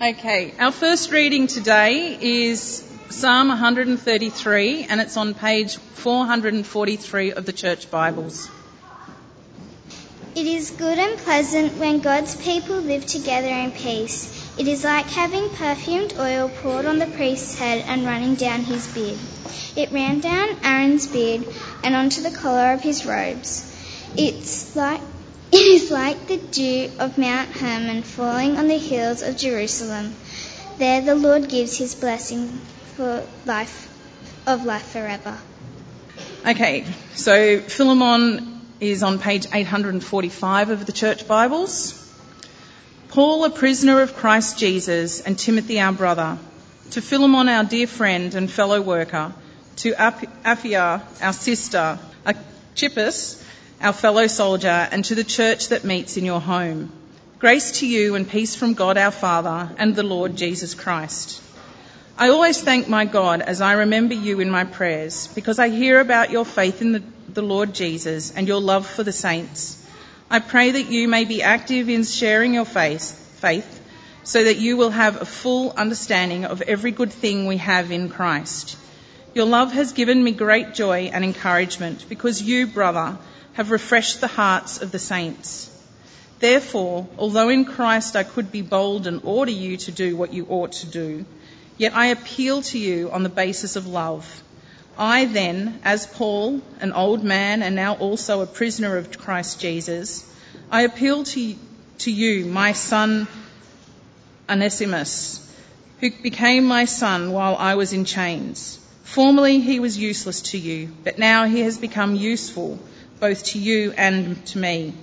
Okay, 0.00 0.54
our 0.60 0.70
first 0.70 1.10
reading 1.10 1.48
today 1.48 2.16
is 2.20 2.88
Psalm 3.10 3.48
133 3.48 4.84
and 4.84 5.00
it's 5.00 5.16
on 5.16 5.34
page 5.34 5.76
443 5.76 7.32
of 7.32 7.44
the 7.44 7.52
Church 7.52 7.90
Bibles. 7.90 8.48
It 10.36 10.46
is 10.46 10.70
good 10.70 11.00
and 11.00 11.18
pleasant 11.18 11.78
when 11.78 11.98
God's 11.98 12.36
people 12.36 12.76
live 12.76 13.06
together 13.06 13.48
in 13.48 13.72
peace. 13.72 14.56
It 14.56 14.68
is 14.68 14.84
like 14.84 15.06
having 15.06 15.48
perfumed 15.50 16.14
oil 16.16 16.48
poured 16.48 16.86
on 16.86 17.00
the 17.00 17.06
priest's 17.06 17.58
head 17.58 17.84
and 17.88 18.04
running 18.04 18.36
down 18.36 18.60
his 18.60 18.86
beard. 18.94 19.18
It 19.74 19.90
ran 19.90 20.20
down 20.20 20.58
Aaron's 20.62 21.08
beard 21.08 21.44
and 21.82 21.96
onto 21.96 22.22
the 22.22 22.30
collar 22.30 22.72
of 22.72 22.80
his 22.82 23.04
robes. 23.04 23.64
It's 24.16 24.76
like 24.76 25.00
it 25.52 25.56
is 25.56 25.90
like 25.90 26.26
the 26.26 26.36
dew 26.36 26.90
of 26.98 27.18
Mount 27.18 27.48
Hermon 27.50 28.02
falling 28.02 28.56
on 28.56 28.68
the 28.68 28.78
hills 28.78 29.22
of 29.22 29.36
Jerusalem. 29.36 30.14
There 30.78 31.00
the 31.00 31.14
Lord 31.14 31.48
gives 31.48 31.76
his 31.76 31.94
blessing 31.94 32.48
for 32.96 33.24
life 33.46 33.88
of 34.46 34.64
life 34.64 34.86
forever. 34.92 35.38
Okay, 36.46 36.86
so 37.14 37.60
Philemon 37.60 38.60
is 38.80 39.02
on 39.02 39.18
page 39.18 39.46
845 39.52 40.70
of 40.70 40.86
the 40.86 40.92
Church 40.92 41.26
Bibles. 41.26 42.04
Paul, 43.08 43.44
a 43.44 43.50
prisoner 43.50 44.02
of 44.02 44.14
Christ 44.14 44.58
Jesus, 44.58 45.20
and 45.20 45.38
Timothy, 45.38 45.80
our 45.80 45.92
brother, 45.92 46.38
to 46.90 47.00
Philemon, 47.00 47.48
our 47.48 47.64
dear 47.64 47.86
friend 47.86 48.34
and 48.34 48.50
fellow 48.50 48.80
worker, 48.80 49.32
to 49.76 49.92
Apphia, 49.92 51.02
our 51.22 51.32
sister, 51.32 51.98
Archippus, 52.26 53.42
our 53.80 53.92
fellow 53.92 54.26
soldier, 54.26 54.88
and 54.90 55.04
to 55.04 55.14
the 55.14 55.24
church 55.24 55.68
that 55.68 55.84
meets 55.84 56.16
in 56.16 56.24
your 56.24 56.40
home. 56.40 56.92
Grace 57.38 57.78
to 57.78 57.86
you 57.86 58.16
and 58.16 58.28
peace 58.28 58.56
from 58.56 58.74
God 58.74 58.98
our 58.98 59.12
Father 59.12 59.70
and 59.78 59.94
the 59.94 60.02
Lord 60.02 60.34
Jesus 60.34 60.74
Christ. 60.74 61.40
I 62.16 62.30
always 62.30 62.60
thank 62.60 62.88
my 62.88 63.04
God 63.04 63.40
as 63.40 63.60
I 63.60 63.74
remember 63.74 64.14
you 64.14 64.40
in 64.40 64.50
my 64.50 64.64
prayers, 64.64 65.28
because 65.28 65.60
I 65.60 65.68
hear 65.68 66.00
about 66.00 66.32
your 66.32 66.44
faith 66.44 66.82
in 66.82 66.90
the, 66.90 67.02
the 67.28 67.42
Lord 67.42 67.72
Jesus 67.72 68.34
and 68.34 68.48
your 68.48 68.60
love 68.60 68.84
for 68.84 69.04
the 69.04 69.12
saints. 69.12 69.86
I 70.28 70.40
pray 70.40 70.72
that 70.72 70.90
you 70.90 71.06
may 71.06 71.24
be 71.24 71.44
active 71.44 71.88
in 71.88 72.02
sharing 72.02 72.54
your 72.54 72.64
faith, 72.64 73.12
faith 73.40 73.80
so 74.24 74.42
that 74.42 74.58
you 74.58 74.76
will 74.76 74.90
have 74.90 75.22
a 75.22 75.24
full 75.24 75.70
understanding 75.70 76.44
of 76.44 76.60
every 76.62 76.90
good 76.90 77.12
thing 77.12 77.46
we 77.46 77.58
have 77.58 77.92
in 77.92 78.08
Christ. 78.10 78.76
Your 79.34 79.46
love 79.46 79.72
has 79.72 79.92
given 79.92 80.22
me 80.22 80.32
great 80.32 80.74
joy 80.74 81.10
and 81.12 81.24
encouragement 81.24 82.06
because 82.08 82.42
you, 82.42 82.66
brother, 82.66 83.16
have 83.58 83.72
refreshed 83.72 84.20
the 84.20 84.28
hearts 84.28 84.80
of 84.82 84.92
the 84.92 85.00
saints. 85.00 85.68
Therefore, 86.38 87.08
although 87.18 87.48
in 87.48 87.64
Christ 87.64 88.14
I 88.14 88.22
could 88.22 88.52
be 88.52 88.62
bold 88.62 89.08
and 89.08 89.20
order 89.24 89.50
you 89.50 89.76
to 89.78 89.90
do 89.90 90.16
what 90.16 90.32
you 90.32 90.46
ought 90.48 90.70
to 90.74 90.86
do, 90.86 91.24
yet 91.76 91.92
I 91.92 92.06
appeal 92.06 92.62
to 92.62 92.78
you 92.78 93.10
on 93.10 93.24
the 93.24 93.28
basis 93.28 93.74
of 93.74 93.88
love. 93.88 94.44
I 94.96 95.24
then, 95.24 95.80
as 95.82 96.06
Paul, 96.06 96.62
an 96.78 96.92
old 96.92 97.24
man 97.24 97.64
and 97.64 97.74
now 97.74 97.96
also 97.96 98.42
a 98.42 98.46
prisoner 98.46 98.96
of 98.96 99.18
Christ 99.18 99.60
Jesus, 99.60 100.24
I 100.70 100.82
appeal 100.82 101.24
to, 101.24 101.56
to 102.04 102.12
you, 102.12 102.46
my 102.46 102.74
son 102.74 103.26
Onesimus, 104.48 105.52
who 105.98 106.12
became 106.22 106.64
my 106.64 106.84
son 106.84 107.32
while 107.32 107.56
I 107.56 107.74
was 107.74 107.92
in 107.92 108.04
chains. 108.04 108.78
Formerly 109.02 109.58
he 109.58 109.80
was 109.80 109.98
useless 109.98 110.42
to 110.52 110.58
you, 110.58 110.94
but 111.02 111.18
now 111.18 111.46
he 111.46 111.62
has 111.62 111.76
become 111.76 112.14
useful 112.14 112.78
both 113.20 113.44
to 113.44 113.58
you 113.58 113.92
and 113.96 114.44
to 114.46 114.58
me. 114.58 114.94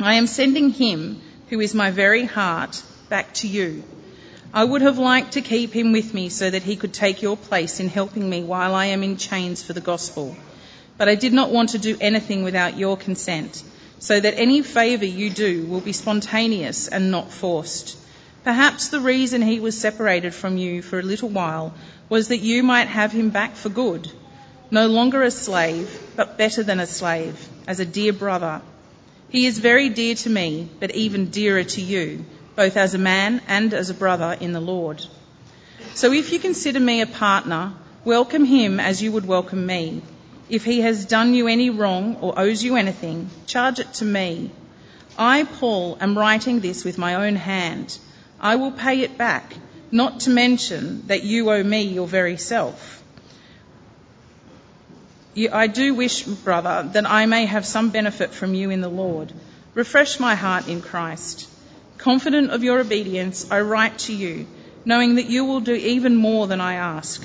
I 0.00 0.14
am 0.14 0.26
sending 0.26 0.70
him, 0.70 1.20
who 1.48 1.60
is 1.60 1.74
my 1.74 1.90
very 1.90 2.24
heart, 2.24 2.82
back 3.08 3.34
to 3.34 3.48
you. 3.48 3.82
I 4.52 4.64
would 4.64 4.82
have 4.82 4.98
liked 4.98 5.32
to 5.32 5.40
keep 5.40 5.72
him 5.72 5.92
with 5.92 6.14
me 6.14 6.28
so 6.28 6.48
that 6.48 6.62
he 6.62 6.76
could 6.76 6.94
take 6.94 7.20
your 7.20 7.36
place 7.36 7.80
in 7.80 7.88
helping 7.88 8.28
me 8.28 8.42
while 8.42 8.74
I 8.74 8.86
am 8.86 9.02
in 9.02 9.16
chains 9.16 9.62
for 9.62 9.72
the 9.72 9.80
gospel. 9.80 10.36
But 10.96 11.08
I 11.08 11.14
did 11.14 11.32
not 11.32 11.50
want 11.50 11.70
to 11.70 11.78
do 11.78 11.96
anything 12.00 12.44
without 12.44 12.78
your 12.78 12.96
consent, 12.96 13.62
so 13.98 14.18
that 14.18 14.38
any 14.38 14.62
favour 14.62 15.04
you 15.04 15.30
do 15.30 15.66
will 15.66 15.80
be 15.80 15.92
spontaneous 15.92 16.88
and 16.88 17.10
not 17.10 17.30
forced. 17.30 17.96
Perhaps 18.44 18.88
the 18.88 19.00
reason 19.00 19.42
he 19.42 19.60
was 19.60 19.78
separated 19.78 20.34
from 20.34 20.56
you 20.56 20.80
for 20.80 20.98
a 20.98 21.02
little 21.02 21.28
while 21.28 21.74
was 22.08 22.28
that 22.28 22.38
you 22.38 22.62
might 22.62 22.88
have 22.88 23.12
him 23.12 23.30
back 23.30 23.56
for 23.56 23.68
good 23.68 24.10
no 24.70 24.86
longer 24.86 25.22
a 25.22 25.30
slave, 25.30 25.88
but 26.16 26.36
better 26.36 26.62
than 26.62 26.80
a 26.80 26.86
slave, 26.86 27.48
as 27.66 27.80
a 27.80 27.86
dear 27.86 28.12
brother. 28.12 28.60
He 29.30 29.46
is 29.46 29.58
very 29.58 29.88
dear 29.88 30.14
to 30.14 30.30
me, 30.30 30.68
but 30.80 30.94
even 30.94 31.30
dearer 31.30 31.64
to 31.64 31.80
you, 31.80 32.24
both 32.56 32.76
as 32.76 32.94
a 32.94 32.98
man 32.98 33.40
and 33.46 33.72
as 33.72 33.88
a 33.90 33.94
brother 33.94 34.36
in 34.38 34.52
the 34.52 34.60
Lord. 34.60 35.04
So 35.94 36.12
if 36.12 36.32
you 36.32 36.38
consider 36.38 36.80
me 36.80 37.00
a 37.00 37.06
partner, 37.06 37.72
welcome 38.04 38.44
him 38.44 38.78
as 38.80 39.02
you 39.02 39.12
would 39.12 39.26
welcome 39.26 39.64
me. 39.64 40.02
If 40.48 40.64
he 40.64 40.80
has 40.80 41.04
done 41.04 41.34
you 41.34 41.46
any 41.46 41.70
wrong 41.70 42.16
or 42.20 42.38
owes 42.38 42.62
you 42.62 42.76
anything, 42.76 43.30
charge 43.46 43.80
it 43.80 43.92
to 43.94 44.04
me. 44.04 44.50
I, 45.18 45.44
Paul, 45.44 45.98
am 46.00 46.16
writing 46.16 46.60
this 46.60 46.84
with 46.84 46.96
my 46.96 47.26
own 47.26 47.36
hand. 47.36 47.98
I 48.40 48.56
will 48.56 48.72
pay 48.72 49.00
it 49.00 49.18
back, 49.18 49.54
not 49.90 50.20
to 50.20 50.30
mention 50.30 51.06
that 51.08 51.24
you 51.24 51.50
owe 51.50 51.62
me 51.62 51.82
your 51.82 52.06
very 52.06 52.36
self. 52.36 53.02
I 55.36 55.66
do 55.66 55.94
wish, 55.94 56.22
brother, 56.24 56.88
that 56.92 57.08
I 57.08 57.26
may 57.26 57.46
have 57.46 57.64
some 57.64 57.90
benefit 57.90 58.32
from 58.32 58.54
you 58.54 58.70
in 58.70 58.80
the 58.80 58.88
Lord. 58.88 59.32
Refresh 59.74 60.18
my 60.18 60.34
heart 60.34 60.68
in 60.68 60.80
Christ. 60.82 61.48
Confident 61.98 62.50
of 62.50 62.64
your 62.64 62.80
obedience, 62.80 63.50
I 63.50 63.60
write 63.60 63.98
to 64.00 64.14
you, 64.14 64.46
knowing 64.84 65.16
that 65.16 65.26
you 65.26 65.44
will 65.44 65.60
do 65.60 65.74
even 65.74 66.16
more 66.16 66.46
than 66.46 66.60
I 66.60 66.74
ask. 66.74 67.24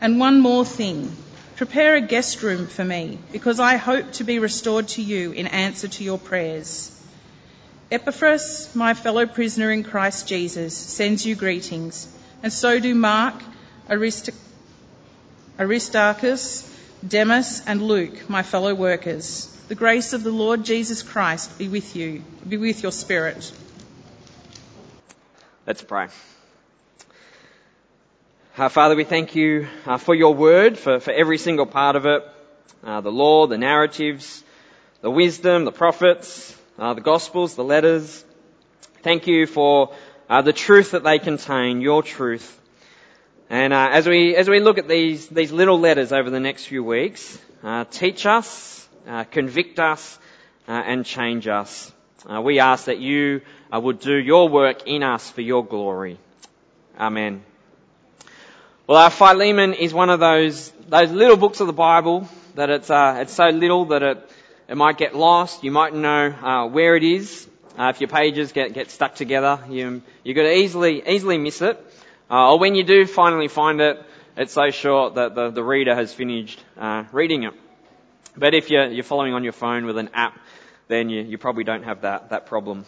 And 0.00 0.20
one 0.20 0.40
more 0.40 0.64
thing 0.64 1.16
prepare 1.56 1.94
a 1.94 2.00
guest 2.00 2.42
room 2.42 2.66
for 2.66 2.84
me, 2.84 3.18
because 3.30 3.60
I 3.60 3.76
hope 3.76 4.12
to 4.12 4.24
be 4.24 4.38
restored 4.38 4.88
to 4.88 5.02
you 5.02 5.32
in 5.32 5.46
answer 5.46 5.86
to 5.86 6.02
your 6.02 6.18
prayers. 6.18 6.90
Epaphras, 7.90 8.74
my 8.74 8.94
fellow 8.94 9.26
prisoner 9.26 9.70
in 9.70 9.84
Christ 9.84 10.26
Jesus, 10.26 10.76
sends 10.76 11.24
you 11.24 11.36
greetings, 11.36 12.08
and 12.42 12.52
so 12.52 12.80
do 12.80 12.94
Mark, 12.94 13.34
Aristarchus, 15.58 16.71
Demas 17.06 17.62
and 17.66 17.82
Luke, 17.82 18.28
my 18.28 18.42
fellow 18.42 18.74
workers. 18.74 19.46
The 19.68 19.74
grace 19.74 20.12
of 20.12 20.22
the 20.22 20.30
Lord 20.30 20.64
Jesus 20.64 21.02
Christ 21.02 21.58
be 21.58 21.66
with 21.66 21.96
you, 21.96 22.22
be 22.48 22.56
with 22.56 22.82
your 22.82 22.92
spirit. 22.92 23.52
Let's 25.66 25.82
pray. 25.82 26.08
Uh, 28.56 28.68
Father, 28.68 28.94
we 28.94 29.04
thank 29.04 29.34
you 29.34 29.66
uh, 29.86 29.96
for 29.98 30.14
your 30.14 30.34
word, 30.34 30.78
for, 30.78 31.00
for 31.00 31.10
every 31.10 31.38
single 31.38 31.66
part 31.66 31.96
of 31.96 32.06
it, 32.06 32.22
uh, 32.84 33.00
the 33.00 33.10
law, 33.10 33.46
the 33.46 33.58
narratives, 33.58 34.44
the 35.00 35.10
wisdom, 35.10 35.64
the 35.64 35.72
prophets, 35.72 36.56
uh, 36.78 36.94
the 36.94 37.00
gospels, 37.00 37.56
the 37.56 37.64
letters. 37.64 38.24
Thank 39.02 39.26
you 39.26 39.46
for 39.46 39.92
uh, 40.28 40.42
the 40.42 40.52
truth 40.52 40.92
that 40.92 41.02
they 41.02 41.18
contain, 41.18 41.80
your 41.80 42.02
truth. 42.02 42.60
And 43.52 43.74
uh, 43.74 43.90
as 43.92 44.08
we 44.08 44.34
as 44.34 44.48
we 44.48 44.60
look 44.60 44.78
at 44.78 44.88
these 44.88 45.28
these 45.28 45.52
little 45.52 45.78
letters 45.78 46.10
over 46.10 46.30
the 46.30 46.40
next 46.40 46.64
few 46.64 46.82
weeks, 46.82 47.38
uh, 47.62 47.84
teach 47.84 48.24
us, 48.24 48.88
uh, 49.06 49.24
convict 49.24 49.78
us, 49.78 50.18
uh, 50.66 50.72
and 50.72 51.04
change 51.04 51.46
us. 51.46 51.92
Uh, 52.26 52.40
we 52.40 52.60
ask 52.60 52.86
that 52.86 52.98
you 52.98 53.42
uh, 53.70 53.78
would 53.78 54.00
do 54.00 54.16
your 54.16 54.48
work 54.48 54.86
in 54.86 55.02
us 55.02 55.28
for 55.28 55.42
your 55.42 55.62
glory. 55.66 56.16
Amen. 56.98 57.44
Well, 58.86 59.10
Philemon 59.10 59.74
is 59.74 59.92
one 59.92 60.08
of 60.08 60.18
those 60.18 60.70
those 60.88 61.10
little 61.10 61.36
books 61.36 61.60
of 61.60 61.66
the 61.66 61.74
Bible 61.74 62.26
that 62.54 62.70
it's 62.70 62.88
it's 62.90 63.34
so 63.34 63.50
little 63.50 63.84
that 63.92 64.02
it 64.02 64.30
it 64.66 64.78
might 64.78 64.96
get 64.96 65.14
lost. 65.14 65.62
You 65.62 65.72
might 65.72 65.92
know 65.92 66.70
where 66.72 66.96
it 66.96 67.04
is. 67.04 67.46
if 67.78 68.00
your 68.00 68.08
pages 68.08 68.52
get 68.52 68.72
get 68.72 68.90
stuck 68.90 69.14
together, 69.14 69.60
you 69.68 70.00
you 70.24 70.32
could 70.32 70.46
easily 70.46 71.06
easily 71.06 71.36
miss 71.36 71.60
it. 71.60 71.91
Uh, 72.32 72.52
or 72.52 72.58
when 72.58 72.74
you 72.74 72.82
do 72.82 73.04
finally 73.04 73.46
find 73.46 73.78
it, 73.82 74.02
it's 74.38 74.54
so 74.54 74.70
short 74.70 75.16
that 75.16 75.34
the, 75.34 75.50
the 75.50 75.62
reader 75.62 75.94
has 75.94 76.14
finished 76.14 76.58
uh, 76.78 77.04
reading 77.12 77.42
it. 77.42 77.52
But 78.34 78.54
if 78.54 78.70
you're, 78.70 78.86
you're 78.86 79.04
following 79.04 79.34
on 79.34 79.44
your 79.44 79.52
phone 79.52 79.84
with 79.84 79.98
an 79.98 80.08
app, 80.14 80.38
then 80.88 81.10
you, 81.10 81.20
you 81.20 81.36
probably 81.36 81.64
don't 81.64 81.82
have 81.82 82.00
that, 82.00 82.30
that 82.30 82.46
problem. 82.46 82.86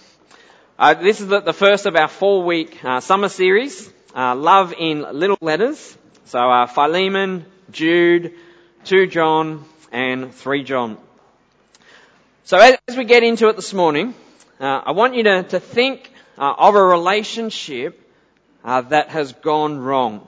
Uh, 0.79 0.95
this 0.95 1.21
is 1.21 1.27
the, 1.27 1.41
the, 1.41 1.53
first 1.53 1.85
of 1.85 1.95
our 1.95 2.09
four 2.09 2.43
week 2.43 2.83
uh, 2.83 3.01
summer 3.01 3.29
series, 3.29 3.93
uh, 4.17 4.35
Love 4.35 4.73
in 4.79 5.03
Little 5.13 5.37
Letters. 5.43 5.95
So 6.25 6.39
uh, 6.39 6.67
Philemon, 6.67 7.45
Jude, 7.71 8.33
2 8.85 9.09
John, 9.09 9.67
and 9.93 10.35
3 10.35 10.65
John. 10.65 10.97
So 12.45 12.57
as, 12.57 12.97
we 12.97 13.05
get 13.05 13.23
into 13.23 13.49
it 13.49 13.57
this 13.57 13.75
morning, 13.75 14.15
I 14.59 14.93
want 14.93 15.15
you 15.15 15.25
to, 15.25 15.43
to 15.43 15.61
think 15.61 16.11
of 16.39 16.75
a 16.75 16.83
relationship 16.83 18.01
uh, 18.65 18.81
that 18.81 19.11
has 19.11 19.33
gone 19.33 19.79
wrong, 19.79 20.27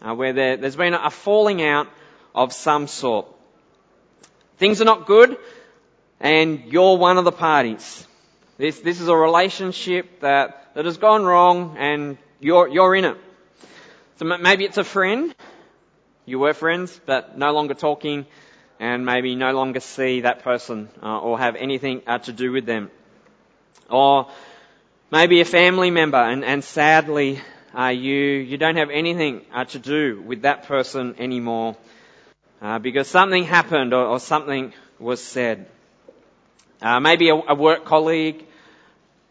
uh, 0.00 0.14
where 0.14 0.32
there, 0.32 0.56
there's 0.56 0.76
been 0.76 0.94
a 0.94 1.10
falling 1.10 1.62
out 1.62 1.88
of 2.34 2.52
some 2.52 2.86
sort. 2.86 3.26
Things 4.56 4.80
are 4.80 4.86
not 4.86 5.06
good, 5.06 5.36
and 6.20 6.64
you're 6.66 6.96
one 6.96 7.18
of 7.18 7.24
the 7.24 7.32
parties. 7.32 8.06
This, 8.58 8.78
this 8.80 9.00
is 9.00 9.08
a 9.08 9.16
relationship 9.16 10.20
that, 10.20 10.74
that 10.74 10.84
has 10.84 10.98
gone 10.98 11.24
wrong 11.24 11.76
and 11.78 12.18
you're, 12.40 12.68
you're 12.68 12.94
in 12.94 13.06
it. 13.06 13.16
So 14.18 14.26
maybe 14.26 14.66
it's 14.66 14.76
a 14.76 14.84
friend. 14.84 15.34
You 16.26 16.38
were 16.38 16.52
friends, 16.52 17.00
but 17.06 17.38
no 17.38 17.52
longer 17.52 17.72
talking 17.72 18.26
and 18.78 19.06
maybe 19.06 19.34
no 19.34 19.52
longer 19.52 19.80
see 19.80 20.20
that 20.22 20.42
person 20.42 20.90
uh, 21.02 21.20
or 21.20 21.38
have 21.38 21.56
anything 21.56 22.02
uh, 22.06 22.18
to 22.18 22.34
do 22.34 22.52
with 22.52 22.66
them. 22.66 22.90
Or 23.88 24.28
maybe 25.10 25.40
a 25.40 25.44
family 25.44 25.90
member 25.90 26.18
and, 26.18 26.44
and 26.44 26.62
sadly 26.62 27.40
uh, 27.76 27.86
you, 27.86 28.14
you 28.14 28.56
don't 28.56 28.76
have 28.76 28.90
anything 28.90 29.42
uh, 29.52 29.64
to 29.64 29.78
do 29.78 30.20
with 30.20 30.42
that 30.42 30.64
person 30.64 31.16
anymore 31.18 31.76
uh, 32.62 32.78
because 32.78 33.08
something 33.08 33.44
happened 33.44 33.92
or, 33.92 34.06
or 34.06 34.20
something 34.20 34.72
was 34.98 35.22
said. 35.22 35.66
Uh, 36.80 37.00
maybe 37.00 37.28
a, 37.28 37.34
a, 37.34 37.54
work 37.54 37.84
colleague, 37.84 38.44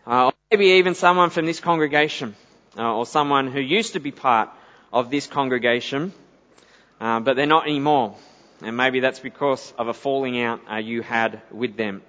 uh, 0.06 0.26
or 0.28 0.34
maybe 0.52 0.66
even 0.80 0.96
someone 0.96 1.30
from 1.30 1.46
this 1.46 1.60
congregation, 1.60 2.36
uh, 2.78 2.96
or 2.96 3.06
someone 3.06 3.52
who 3.52 3.60
used 3.60 3.94
to 3.94 4.00
be 4.00 4.12
part 4.12 4.50
of 4.94 5.10
this 5.10 5.28
congregation, 5.28 6.14
but 7.00 7.34
they're 7.36 7.46
not 7.46 7.66
anymore. 7.66 8.16
And 8.62 8.76
maybe 8.78 9.00
that's 9.00 9.20
because 9.20 9.74
of 9.78 9.88
a 9.88 9.94
falling 9.94 10.40
out 10.42 10.84
you 10.84 11.02
had 11.02 11.42
with 11.52 11.76
them. 11.76 12.02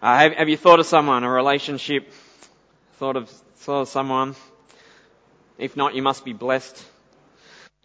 Have, 0.00 0.32
have, 0.34 0.48
you 0.48 0.56
thought 0.56 0.78
of 0.78 0.86
someone, 0.86 1.24
a 1.24 1.30
relationship? 1.30 2.12
Thought 2.98 3.16
of, 3.16 3.28
thought 3.28 3.80
of 3.80 3.88
someone? 3.88 4.36
If 5.58 5.76
not, 5.76 5.96
you 5.96 6.02
must 6.02 6.24
be 6.24 6.32
blessed. 6.32 6.80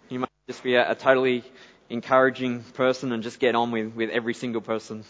You 0.10 0.20
must 0.20 0.32
just 0.48 0.62
be 0.62 0.76
a, 0.76 0.92
a 0.92 0.94
totally 0.94 1.44
encouraging 1.90 2.62
person 2.76 3.12
and 3.14 3.24
just 3.24 3.40
get 3.40 3.56
on 3.56 3.72
with, 3.72 3.96
with 3.96 4.12
every 4.12 4.36
single 4.36 4.62
person. 4.62 5.06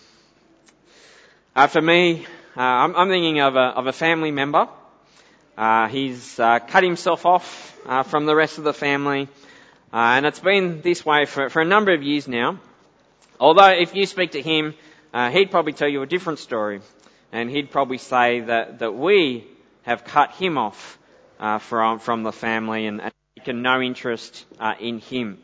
Uh, 1.54 1.68
for 1.68 1.82
me, 1.82 2.26
uh, 2.56 2.62
I'm, 2.62 2.96
I'm, 2.96 3.10
thinking 3.10 3.42
of 3.42 3.58
a, 3.58 3.60
of 3.60 3.88
a 3.88 3.94
family 3.94 4.32
member. 4.32 4.70
Uh, 5.58 5.90
he's 5.90 6.40
uh, 6.40 6.60
cut 6.60 6.86
himself 6.86 7.26
off 7.26 7.78
uh, 7.86 8.04
from 8.04 8.26
the 8.26 8.36
rest 8.36 8.60
of 8.60 8.64
the 8.64 8.74
family, 8.74 9.28
uh, 9.92 9.98
and 9.98 10.26
it's 10.26 10.40
been 10.40 10.80
this 10.82 11.06
way 11.06 11.26
for, 11.26 11.50
for 11.50 11.62
a 11.62 11.66
number 11.66 11.94
of 11.94 12.02
years 12.02 12.30
now. 12.30 12.60
Although, 13.42 13.72
if 13.72 13.94
you 13.94 14.06
speak 14.06 14.32
to 14.32 14.42
him, 14.42 14.74
he'd 15.14 15.52
probably 15.52 15.74
tell 15.74 15.88
you 15.90 16.02
a 16.02 16.08
different 16.08 16.40
story, 16.40 16.82
and 17.32 17.50
he'd 17.50 17.72
probably 17.72 17.98
say 17.98 18.42
that, 18.42 18.80
that 18.80 18.96
we 18.96 19.46
have 19.84 20.04
cut 20.06 20.32
him 20.32 20.58
off 20.58 20.98
from 21.60 22.00
from 22.00 22.24
the 22.24 22.32
family 22.32 22.88
and, 22.88 23.02
and 23.02 23.14
taken 23.38 23.62
no 23.62 23.82
interest 23.82 24.46
in 24.80 25.00
him. 25.00 25.38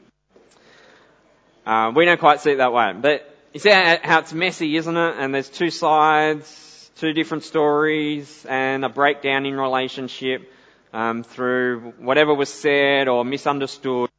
Uh, 1.65 1.91
we 1.95 2.05
don't 2.05 2.19
quite 2.19 2.41
see 2.41 2.51
it 2.51 2.57
that 2.57 2.73
way. 2.73 2.93
But 2.93 3.29
you 3.53 3.59
see 3.59 3.69
how 3.69 4.19
it's 4.19 4.33
messy, 4.33 4.75
isn't 4.77 4.97
it? 4.97 5.15
And 5.17 5.33
there's 5.33 5.49
two 5.49 5.69
sides, 5.69 6.89
two 6.95 7.13
different 7.13 7.43
stories, 7.43 8.45
and 8.47 8.85
a 8.85 8.89
breakdown 8.89 9.45
in 9.45 9.55
relationship 9.55 10.51
um, 10.93 11.23
through 11.23 11.93
whatever 11.99 12.33
was 12.33 12.49
said 12.49 13.07
or 13.07 13.25
misunderstood. 13.25 14.09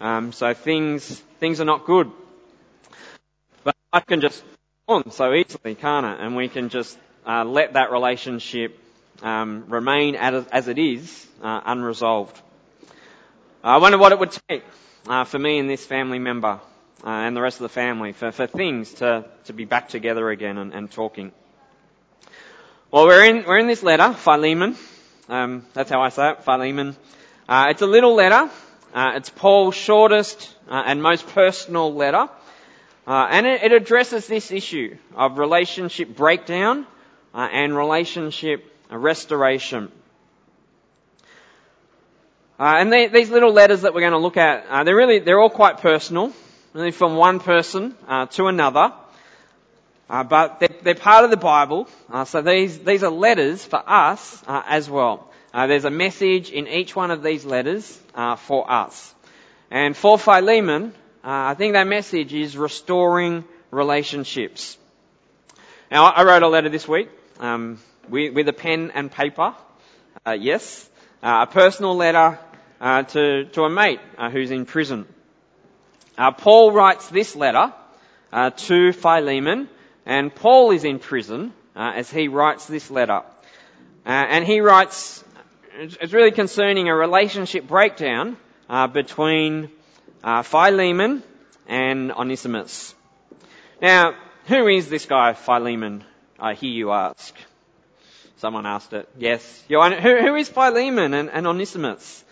Um, 0.00 0.32
so 0.32 0.54
things 0.54 1.20
things 1.38 1.60
are 1.60 1.64
not 1.64 1.84
good. 1.84 2.10
But 3.64 3.76
I 3.92 4.00
can 4.00 4.20
just 4.20 4.42
on 4.88 5.10
so 5.10 5.34
easily, 5.34 5.74
can't 5.74 6.06
it? 6.06 6.24
And 6.24 6.36
we 6.36 6.48
can 6.48 6.68
just 6.68 6.96
uh, 7.26 7.44
let 7.44 7.72
that 7.72 7.90
relationship 7.90 8.78
um, 9.20 9.64
remain 9.66 10.14
as, 10.14 10.68
it 10.68 10.78
is, 10.78 11.26
uh, 11.42 11.60
unresolved. 11.64 12.40
I 13.64 13.78
wonder 13.78 13.98
what 13.98 14.12
it 14.12 14.20
would 14.20 14.38
take 14.48 14.62
uh, 15.08 15.24
for 15.24 15.40
me 15.40 15.58
and 15.58 15.68
this 15.68 15.84
family 15.84 16.20
member 16.20 16.60
uh, 17.04 17.08
and 17.08 17.36
the 17.36 17.40
rest 17.40 17.56
of 17.56 17.62
the 17.62 17.68
family 17.68 18.12
for, 18.12 18.30
for 18.30 18.46
things 18.46 18.92
to, 18.94 19.24
to 19.46 19.52
be 19.52 19.64
back 19.64 19.88
together 19.88 20.30
again 20.30 20.56
and, 20.56 20.72
and 20.72 20.88
talking. 20.88 21.32
Well, 22.92 23.06
we're 23.06 23.24
in, 23.24 23.44
we're 23.44 23.58
in 23.58 23.66
this 23.66 23.82
letter, 23.82 24.12
Philemon. 24.12 24.76
Um, 25.28 25.66
that's 25.72 25.90
how 25.90 26.00
I 26.00 26.10
say 26.10 26.30
it, 26.30 26.44
Philemon. 26.44 26.94
Uh, 27.48 27.66
it's 27.70 27.82
a 27.82 27.86
little 27.86 28.14
letter. 28.14 28.48
Uh, 28.94 29.14
it's 29.16 29.30
Paul's 29.30 29.74
shortest 29.74 30.54
and 30.68 31.02
most 31.02 31.26
personal 31.26 31.92
letter. 31.92 32.28
Uh, 33.06 33.28
and 33.30 33.46
it, 33.46 33.62
it, 33.62 33.72
addresses 33.72 34.26
this 34.26 34.50
issue 34.50 34.96
of 35.14 35.38
relationship 35.38 36.16
breakdown 36.16 36.86
uh, 37.34 37.48
and 37.52 37.76
relationship 37.76 38.64
restoration. 38.90 39.92
and 42.58 42.92
they, 42.92 43.06
these 43.06 43.30
little 43.30 43.52
letters 43.52 43.82
that 43.82 43.94
we're 43.94 44.00
going 44.00 44.12
to 44.12 44.18
look 44.18 44.36
at, 44.36 44.84
they're 44.84 44.96
really, 44.96 45.20
they're 45.20 45.40
all 45.40 45.50
quite 45.50 45.78
personal 45.78 46.32
really 46.76 46.90
from 46.90 47.16
one 47.16 47.40
person 47.40 47.94
uh, 48.06 48.26
to 48.26 48.46
another. 48.48 48.92
Uh, 50.10 50.22
but 50.22 50.60
they're, 50.60 50.76
they're, 50.82 50.94
part 50.94 51.24
of 51.24 51.30
the 51.30 51.36
Bible, 51.36 51.88
uh, 52.10 52.24
so 52.24 52.42
these 52.42 52.78
these 52.80 53.02
are 53.02 53.10
letters 53.10 53.64
for 53.64 53.82
us 53.84 54.42
uh, 54.46 54.62
as 54.66 54.88
well. 54.88 55.32
Uh, 55.52 55.66
there's 55.66 55.86
a 55.86 55.90
message 55.90 56.50
in 56.50 56.68
each 56.68 56.94
one 56.94 57.10
of 57.10 57.22
these 57.22 57.44
letters 57.44 57.98
uh, 58.14 58.36
for 58.36 58.70
us, 58.70 59.14
and 59.70 59.96
for 59.96 60.18
Philemon, 60.18 60.92
I 61.28 61.54
think 61.54 61.72
that 61.72 61.86
message 61.86 62.32
is 62.32 62.56
restoring 62.56 63.44
relationships. 63.70 64.78
Now, 65.90 66.06
I 66.06 66.22
wrote 66.22 66.42
a 66.42 66.48
letter 66.48 66.68
this 66.68 66.86
week 66.86 67.08
um, 67.40 67.78
with, 68.08 68.32
with, 68.32 68.48
a 68.48 68.52
pen 68.52 68.92
and 68.94 69.10
paper. 69.10 69.54
yes, 70.38 70.88
a 71.22 71.46
personal 71.46 71.96
letter 71.96 72.38
to 72.80 73.44
to 73.44 73.62
a 73.62 73.70
mate 73.70 74.00
who's 74.32 74.50
in 74.50 74.66
prison. 74.66 75.06
Uh, 76.18 76.30
Paul 76.30 76.72
writes 76.72 77.08
this 77.08 77.36
letter 77.36 77.74
uh, 78.32 78.50
to 78.50 78.92
Philemon, 78.92 79.68
and 80.06 80.34
Paul 80.34 80.70
is 80.70 80.84
in 80.84 80.98
prison 80.98 81.52
uh, 81.74 81.92
as 81.94 82.10
he 82.10 82.28
writes 82.28 82.66
this 82.66 82.90
letter. 82.90 83.22
Uh, 84.06 84.08
and 84.08 84.46
he 84.46 84.60
writes, 84.60 85.22
it's 85.78 86.12
really 86.14 86.30
concerning 86.30 86.88
a 86.88 86.94
relationship 86.94 87.66
breakdown 87.66 88.38
uh, 88.70 88.86
between 88.86 89.70
uh, 90.22 90.42
Philemon 90.42 91.22
and 91.66 92.12
Onesimus. 92.12 92.94
Now, 93.80 94.14
who 94.46 94.68
is 94.68 94.88
this 94.88 95.06
guy, 95.06 95.34
Philemon? 95.34 96.04
I 96.38 96.54
hear 96.54 96.70
you 96.70 96.92
ask. 96.92 97.34
Someone 98.38 98.66
asked 98.66 98.92
it. 98.92 99.08
Yes. 99.18 99.64
Who, 99.68 99.80
who 99.80 100.34
is 100.36 100.48
Philemon 100.48 101.14
and, 101.14 101.30
and 101.30 101.46
Onesimus? 101.46 102.24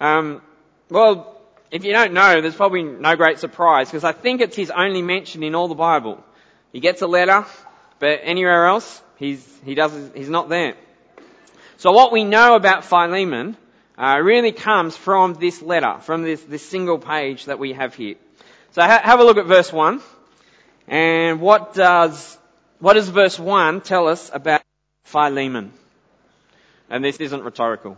Um, 0.00 0.42
well, 0.90 1.40
if 1.70 1.84
you 1.84 1.92
don't 1.92 2.12
know, 2.12 2.40
there's 2.40 2.54
probably 2.54 2.82
no 2.82 3.16
great 3.16 3.38
surprise 3.38 3.88
because 3.88 4.04
I 4.04 4.12
think 4.12 4.40
it's 4.40 4.56
his 4.56 4.70
only 4.70 5.02
mention 5.02 5.42
in 5.42 5.54
all 5.54 5.68
the 5.68 5.74
Bible. 5.74 6.22
He 6.72 6.80
gets 6.80 7.02
a 7.02 7.06
letter, 7.06 7.46
but 7.98 8.20
anywhere 8.22 8.66
else, 8.66 9.02
he's, 9.16 9.44
he 9.64 9.74
does, 9.74 9.92
he's 10.14 10.28
not 10.28 10.48
there. 10.48 10.74
So 11.78 11.92
what 11.92 12.12
we 12.12 12.24
know 12.24 12.54
about 12.54 12.84
Philemon 12.84 13.56
uh, 13.96 14.20
really 14.22 14.52
comes 14.52 14.96
from 14.96 15.34
this 15.34 15.62
letter, 15.62 15.98
from 16.00 16.22
this, 16.22 16.42
this 16.42 16.66
single 16.66 16.98
page 16.98 17.44
that 17.46 17.58
we 17.58 17.72
have 17.72 17.94
here. 17.94 18.16
So 18.72 18.82
ha- 18.82 19.02
have 19.04 19.20
a 19.20 19.24
look 19.24 19.36
at 19.36 19.46
verse 19.46 19.72
1. 19.72 20.00
And 20.88 21.40
what 21.40 21.74
does, 21.74 22.36
what 22.80 22.94
does 22.94 23.08
verse 23.08 23.38
1 23.38 23.82
tell 23.82 24.08
us 24.08 24.30
about 24.32 24.62
Philemon? 25.04 25.72
And 26.90 27.04
this 27.04 27.18
isn't 27.18 27.42
rhetorical. 27.42 27.96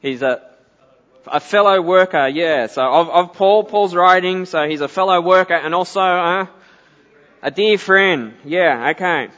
He's 0.00 0.20
a, 0.20 0.42
a 1.28 1.38
fellow 1.38 1.80
worker, 1.80 2.26
yeah. 2.26 2.66
So 2.66 2.82
of, 2.82 3.08
of 3.08 3.32
Paul, 3.34 3.62
Paul's 3.62 3.94
writing, 3.94 4.46
so 4.46 4.68
he's 4.68 4.80
a 4.80 4.88
fellow 4.88 5.20
worker 5.20 5.54
and 5.54 5.76
also 5.76 6.00
uh, 6.00 6.46
a 7.40 7.50
dear 7.52 7.78
friend. 7.78 8.34
Yeah, 8.44 8.90
okay. 8.90 9.28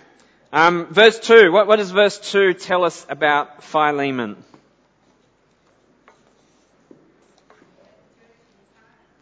Um, 0.54 0.86
verse 0.86 1.18
2, 1.18 1.50
what, 1.50 1.66
what 1.66 1.76
does 1.76 1.90
verse 1.90 2.16
2 2.30 2.54
tell 2.54 2.84
us 2.84 3.04
about 3.08 3.64
Philemon? 3.64 4.36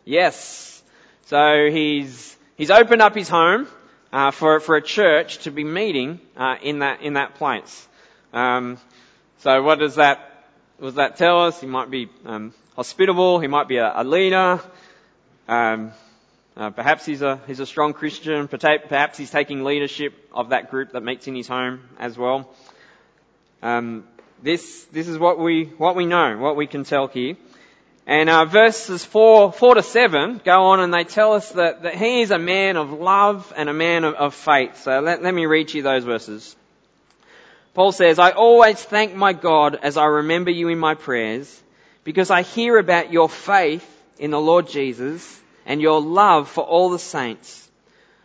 Yes. 0.05 0.83
So 1.29 1.71
he's, 1.71 2.37
he's 2.59 2.71
opened 2.71 3.01
up 3.01 3.15
his 3.15 3.31
home, 3.31 3.67
uh, 4.13 4.31
for, 4.31 4.61
for 4.61 4.77
a 4.77 4.83
church 4.83 5.39
to 5.45 5.51
be 5.51 5.65
meeting, 5.65 6.21
uh, 6.37 6.57
in 6.61 6.81
that, 6.81 7.01
in 7.01 7.15
that 7.15 7.37
place. 7.37 7.89
Um, 8.35 8.77
so 9.39 9.63
what 9.63 9.79
does 9.79 9.95
that 9.95 10.29
what 10.77 10.89
does 10.89 10.95
that 10.97 11.17
tell 11.17 11.45
us? 11.45 11.59
He 11.63 11.67
might 11.67 11.89
be 11.89 12.11
um, 12.27 12.53
hospitable. 12.77 13.39
He 13.41 13.47
might 13.47 13.69
be 13.69 13.79
a, 13.79 13.91
a 13.95 14.05
leader. 14.05 14.61
Um, 15.49 15.93
uh, 16.57 16.71
perhaps 16.71 17.07
he's 17.07 17.23
a 17.23 17.41
he's 17.47 17.61
a 17.61 17.67
strong 17.67 17.95
Christian. 17.95 18.47
Perhaps 18.47 19.17
he's 19.17 19.31
taking 19.31 19.65
leadership 19.65 20.13
of 20.33 20.51
that 20.51 20.71
group 20.71 20.93
that 20.93 21.03
meets 21.03 21.27
in 21.27 21.35
his 21.35 21.49
home 21.49 21.81
as 21.99 22.19
well. 22.19 22.53
Um, 23.63 24.05
this 24.43 24.85
this 24.93 25.09
is 25.09 25.19
what 25.19 25.39
we 25.39 25.65
what 25.79 25.97
we 25.97 26.05
know, 26.05 26.37
what 26.37 26.57
we 26.57 26.67
can 26.67 26.85
tell 26.85 27.07
here. 27.07 27.37
And 28.07 28.29
uh, 28.29 28.45
verses 28.45 29.05
four 29.05 29.51
four 29.53 29.77
to 29.77 29.83
seven 29.83 30.43
go 30.45 30.65
on, 30.65 30.81
and 30.81 30.93
they 30.93 31.05
tell 31.05 31.33
us 31.33 31.53
that, 31.53 31.85
that 31.85 31.95
he 31.95 32.21
is 32.21 32.31
a 32.31 32.39
man 32.39 32.77
of 32.77 32.93
love 32.93 33.51
and 33.57 33.71
a 33.71 33.73
man 33.73 34.05
of, 34.05 34.15
of 34.15 34.35
faith. 34.35 34.83
So 34.83 35.01
let, 35.01 35.23
let 35.23 35.33
me 35.33 35.47
read 35.47 35.73
you 35.73 35.83
those 35.83 36.05
verses. 36.05 36.55
Paul 37.75 37.93
says, 37.93 38.19
I 38.19 38.33
always 38.33 38.83
thank 38.83 39.15
my 39.15 39.33
God 39.33 39.79
as 39.83 39.97
I 39.97 40.05
remember 40.05 40.51
you 40.51 40.69
in 40.69 40.79
my 40.79 40.95
prayers 40.95 41.63
because 42.05 42.31
I 42.31 42.43
hear 42.43 42.77
about 42.77 43.11
your 43.13 43.31
faith 43.31 43.89
in 44.19 44.31
the 44.31 44.41
Lord 44.41 44.69
Jesus 44.69 45.41
and 45.67 45.81
your 45.81 46.01
love 46.01 46.49
for 46.49 46.65
all 46.65 46.91
the 46.91 46.99
saints. 46.99 47.69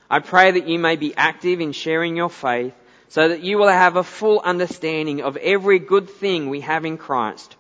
I 0.09 0.19
pray 0.19 0.51
that 0.51 0.67
you 0.67 0.79
may 0.79 0.95
be 0.95 1.15
active 1.15 1.59
in 1.59 1.71
sharing 1.73 2.15
your 2.15 2.29
faith 2.29 2.73
so 3.09 3.29
that 3.29 3.41
you 3.41 3.57
will 3.57 3.67
have 3.67 3.95
a 3.95 4.03
full 4.03 4.39
understanding 4.39 5.21
of 5.21 5.37
every 5.37 5.79
good 5.79 6.09
thing 6.09 6.49
we 6.49 6.61
have 6.61 6.85
in 6.85 6.97
Christ. 6.97 7.55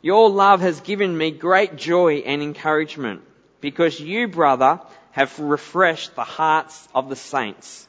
Your 0.00 0.30
love 0.30 0.60
has 0.60 0.80
given 0.80 1.16
me 1.16 1.30
great 1.30 1.76
joy 1.76 2.16
and 2.26 2.42
encouragement 2.42 3.22
because 3.60 4.00
you, 4.00 4.28
brother, 4.28 4.80
have 5.12 5.38
refreshed 5.38 6.14
the 6.14 6.24
hearts 6.24 6.88
of 6.94 7.08
the 7.08 7.16
saints. 7.16 7.86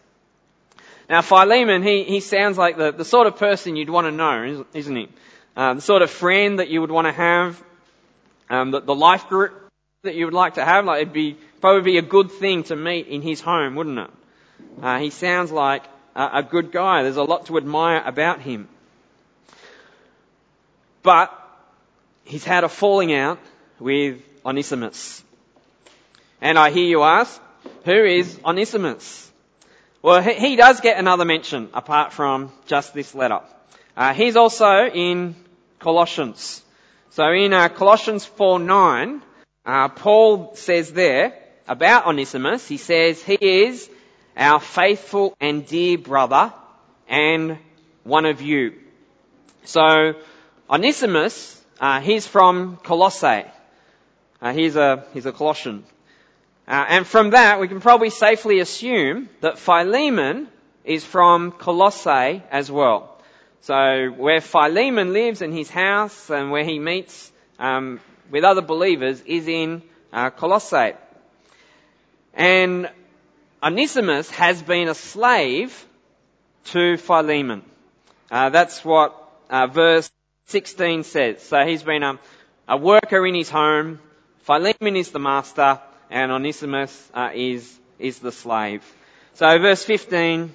Now, 1.10 1.22
Philemon, 1.22 1.84
he, 1.84 2.04
he 2.04 2.20
sounds 2.20 2.58
like 2.58 2.78
the, 2.78 2.92
the 2.92 3.06
sort 3.06 3.28
of 3.28 3.38
person 3.38 3.76
you'd 3.76 3.90
want 3.90 4.08
to 4.08 4.12
know, 4.12 4.66
isn't 4.74 4.96
he? 4.96 5.10
Uh, 5.56 5.76
the 5.76 5.82
sort 5.82 6.02
of 6.02 6.10
friend 6.10 6.60
that 6.60 6.70
you 6.70 6.82
would 6.82 6.92
want 6.92 7.08
to 7.08 7.14
have, 7.14 7.62
um, 8.50 8.72
the, 8.72 8.82
the 8.82 8.96
life 8.96 9.28
group 9.28 9.63
that 10.04 10.16
you 10.16 10.26
would 10.26 10.34
like 10.34 10.56
to 10.56 10.66
have. 10.66 10.84
Like 10.84 11.02
it'd 11.04 11.14
be 11.14 11.38
probably 11.62 11.94
be 11.94 11.98
a 11.98 12.02
good 12.02 12.30
thing 12.30 12.64
to 12.64 12.76
meet 12.76 13.08
in 13.08 13.22
his 13.22 13.40
home, 13.40 13.76
wouldn't 13.76 14.00
it? 14.00 14.10
Uh, 14.82 15.00
he 15.00 15.10
sounds 15.10 15.50
like 15.50 15.86
a, 16.14 16.30
a 16.40 16.44
good 16.44 16.74
guy. 16.74 17.04
There's 17.04 17.16
a 17.16 17.24
lot 17.24 17.46
to 17.46 17.56
admire 17.56 18.04
about 18.06 18.42
him. 18.42 18.68
But 21.04 21.32
he's 22.26 22.44
had 22.44 22.66
a 22.66 22.70
falling 22.70 23.14
out 23.14 23.40
with 23.80 24.22
Onesimus. 24.46 25.24
And 26.42 26.60
I 26.60 26.72
hear 26.72 26.86
you 26.86 27.04
ask, 27.04 27.42
who 27.86 28.04
is 28.04 28.38
Onesimus? 28.44 29.32
Well, 30.02 30.22
he, 30.22 30.34
he 30.34 30.56
does 30.58 30.82
get 30.82 30.98
another 30.98 31.24
mention 31.24 31.70
apart 31.74 32.12
from 32.12 32.52
just 32.66 32.94
this 32.94 33.16
letter. 33.16 33.40
Uh, 33.96 34.14
he's 34.14 34.36
also 34.36 34.86
in 34.86 35.34
Colossians. 35.80 36.62
So 37.12 37.32
in 37.32 37.54
uh, 37.54 37.70
Colossians 37.70 38.26
4 38.26 38.60
9, 38.60 39.22
uh, 39.66 39.90
Paul 39.90 40.56
says 40.56 40.92
there 40.92 41.34
about 41.68 42.08
Onesimus, 42.08 42.68
he 42.68 42.78
says 42.78 43.22
he 43.22 43.38
is 43.40 43.90
our 44.36 44.60
faithful 44.60 45.36
and 45.40 45.66
dear 45.66 45.98
brother 45.98 46.54
and 47.08 47.58
one 48.04 48.26
of 48.26 48.42
you. 48.42 48.74
So 49.64 50.14
Onesimus, 50.70 51.62
uh, 51.80 52.02
he's 52.02 52.28
from 52.28 52.78
Colossae. 52.84 53.46
Uh, 54.42 54.52
he's 54.54 54.76
a 54.76 55.06
he's 55.14 55.26
a 55.26 55.32
Colossian, 55.32 55.86
uh, 56.68 56.86
and 56.90 57.08
from 57.08 57.30
that 57.30 57.62
we 57.62 57.70
can 57.70 57.80
probably 57.80 58.10
safely 58.10 58.60
assume 58.60 59.30
that 59.40 59.58
Philemon 59.58 60.50
is 60.84 61.06
from 61.06 61.54
Colossae 61.54 62.44
as 62.52 62.70
well. 62.70 63.18
So 63.62 64.08
where 64.18 64.42
Philemon 64.42 65.14
lives 65.14 65.42
in 65.42 65.54
his 65.54 65.70
house 65.70 66.30
and 66.30 66.52
where 66.52 66.66
he 66.66 66.78
meets 66.80 67.32
um, 67.58 68.02
with 68.32 68.44
other 68.44 68.62
believers 68.62 69.22
is 69.26 69.48
in 69.48 69.82
uh, 70.12 70.30
Colossae. 70.30 70.94
And 72.34 72.90
Onesimus 73.62 74.30
has 74.32 74.62
been 74.62 74.88
a 74.88 74.96
slave 74.96 75.86
to 76.66 76.98
Philemon. 76.98 77.64
Uh, 78.32 78.50
that's 78.50 78.84
what 78.84 79.16
uh, 79.50 79.68
verse 79.68 80.12
16 80.48 81.04
says. 81.04 81.42
So 81.44 81.66
he's 81.66 81.84
been 81.84 82.04
a, 82.04 82.20
a, 82.68 82.78
worker 82.78 83.26
in 83.26 83.36
his 83.36 83.50
home. 83.50 84.00
Philemon 84.40 84.96
is 84.96 85.12
the 85.12 85.20
master, 85.20 85.80
and 86.10 86.32
Onesimus 86.32 87.12
uh, 87.14 87.30
is 87.34 87.80
is 88.00 88.20
the 88.20 88.32
slave. 88.32 88.84
So 89.36 89.58
verse 89.60 89.84
15, 89.84 90.54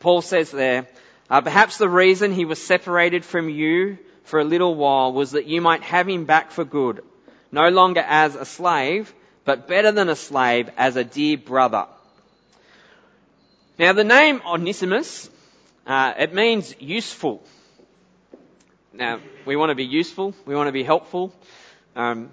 Paul 0.00 0.22
says 0.22 0.50
there, 0.50 0.86
uh, 1.30 1.40
perhaps 1.40 1.78
the 1.78 1.88
reason 1.88 2.32
he 2.32 2.44
was 2.44 2.60
separated 2.60 3.24
from 3.24 3.48
you 3.48 3.98
for 4.28 4.40
a 4.40 4.44
little 4.44 4.74
while 4.74 5.12
was 5.12 5.32
that 5.32 5.46
you 5.46 5.60
might 5.60 5.82
have 5.82 6.08
him 6.08 6.26
back 6.26 6.50
for 6.50 6.64
good, 6.64 7.02
no 7.50 7.68
longer 7.70 8.00
as 8.06 8.34
a 8.34 8.44
slave, 8.44 9.12
but 9.44 9.66
better 9.66 9.90
than 9.90 10.08
a 10.08 10.16
slave, 10.16 10.70
as 10.76 10.96
a 10.96 11.04
dear 11.04 11.38
brother. 11.38 11.86
Now 13.78 13.94
the 13.94 14.04
name 14.04 14.42
Onesimus, 14.46 15.30
uh, 15.86 16.12
it 16.18 16.34
means 16.34 16.74
useful. 16.78 17.42
Now 18.92 19.20
we 19.46 19.56
want 19.56 19.70
to 19.70 19.74
be 19.74 19.84
useful, 19.86 20.34
we 20.44 20.54
want 20.54 20.68
to 20.68 20.72
be 20.72 20.82
helpful. 20.82 21.32
Um, 21.96 22.30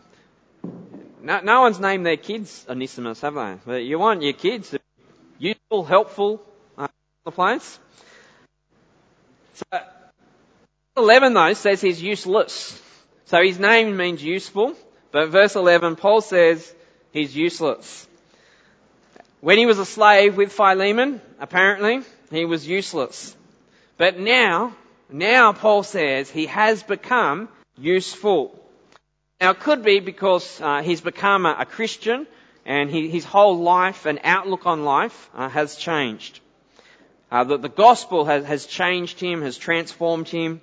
no, 1.22 1.40
no, 1.40 1.62
one's 1.62 1.80
named 1.80 2.06
their 2.06 2.18
kids 2.18 2.66
Onesimus, 2.70 3.22
have 3.22 3.36
they? 3.36 3.56
But 3.66 3.84
you 3.84 3.98
want 3.98 4.22
your 4.22 4.34
kids 4.34 4.72
to 4.72 4.80
be 4.80 5.50
useful, 5.50 5.86
helpful, 5.86 6.42
uh, 6.78 6.88
the 7.24 7.32
place. 7.32 7.80
So 9.54 9.80
11 10.98 11.34
though 11.34 11.54
says 11.54 11.82
he's 11.82 12.02
useless. 12.02 12.82
So 13.26 13.44
his 13.44 13.60
name 13.60 13.98
means 13.98 14.24
useful, 14.24 14.76
but 15.12 15.30
verse 15.30 15.56
11, 15.56 15.98
Paul 15.98 16.22
says 16.22 16.74
he's 17.12 17.36
useless. 17.36 18.08
When 19.42 19.58
he 19.58 19.66
was 19.66 19.78
a 19.78 19.86
slave 19.86 20.38
with 20.38 20.54
Philemon, 20.54 21.20
apparently, 21.40 22.02
he 22.32 22.46
was 22.46 22.66
useless. 22.66 23.36
But 23.98 24.18
now, 24.18 24.74
now 25.10 25.52
Paul 25.52 25.84
says 25.84 26.30
he 26.30 26.46
has 26.46 26.82
become 26.82 27.50
useful. 27.78 28.58
Now 29.42 29.52
it 29.52 29.60
could 29.60 29.84
be 29.84 30.00
because 30.00 30.62
uh, 30.62 30.82
he's 30.82 31.02
become 31.02 31.46
a, 31.46 31.58
a 31.60 31.66
Christian 31.66 32.26
and 32.66 32.90
he, 32.90 33.10
his 33.10 33.26
whole 33.26 33.60
life 33.60 34.06
and 34.06 34.20
outlook 34.24 34.66
on 34.66 34.86
life 34.86 35.30
uh, 35.36 35.50
has 35.50 35.76
changed. 35.76 36.40
Uh, 37.30 37.44
the, 37.44 37.58
the 37.58 37.70
gospel 37.70 38.24
has, 38.26 38.46
has 38.46 38.66
changed 38.66 39.20
him, 39.20 39.42
has 39.42 39.58
transformed 39.58 40.30
him 40.30 40.62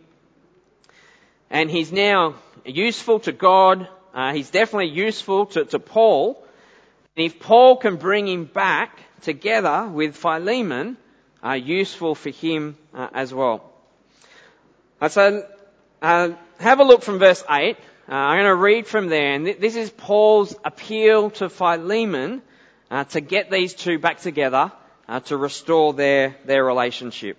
and 1.52 1.70
he's 1.70 1.92
now 1.92 2.34
useful 2.64 3.20
to 3.20 3.30
God. 3.30 3.86
Uh, 4.14 4.32
he's 4.32 4.50
definitely 4.50 4.88
useful 4.88 5.46
to, 5.46 5.66
to 5.66 5.78
Paul. 5.78 6.42
And 7.14 7.26
if 7.26 7.38
Paul 7.38 7.76
can 7.76 7.96
bring 7.96 8.26
him 8.26 8.46
back 8.46 8.98
together 9.20 9.86
with 9.86 10.16
Philemon, 10.16 10.96
uh, 11.44 11.52
useful 11.52 12.14
for 12.14 12.30
him 12.30 12.76
uh, 12.94 13.08
as 13.12 13.34
well. 13.34 13.70
Uh, 14.98 15.08
so 15.08 15.46
uh, 16.00 16.30
have 16.58 16.80
a 16.80 16.84
look 16.84 17.02
from 17.02 17.18
verse 17.18 17.44
8. 17.48 17.76
Uh, 18.08 18.14
I'm 18.14 18.36
going 18.38 18.46
to 18.46 18.54
read 18.54 18.86
from 18.86 19.08
there. 19.08 19.34
And 19.34 19.44
th- 19.44 19.58
this 19.58 19.76
is 19.76 19.90
Paul's 19.90 20.56
appeal 20.64 21.30
to 21.32 21.50
Philemon 21.50 22.42
to 23.08 23.20
get 23.22 23.50
these 23.50 23.72
two 23.72 23.98
back 23.98 24.20
together 24.20 24.70
to 25.24 25.36
restore 25.36 25.94
their, 25.94 26.36
their 26.44 26.62
relationship. 26.62 27.38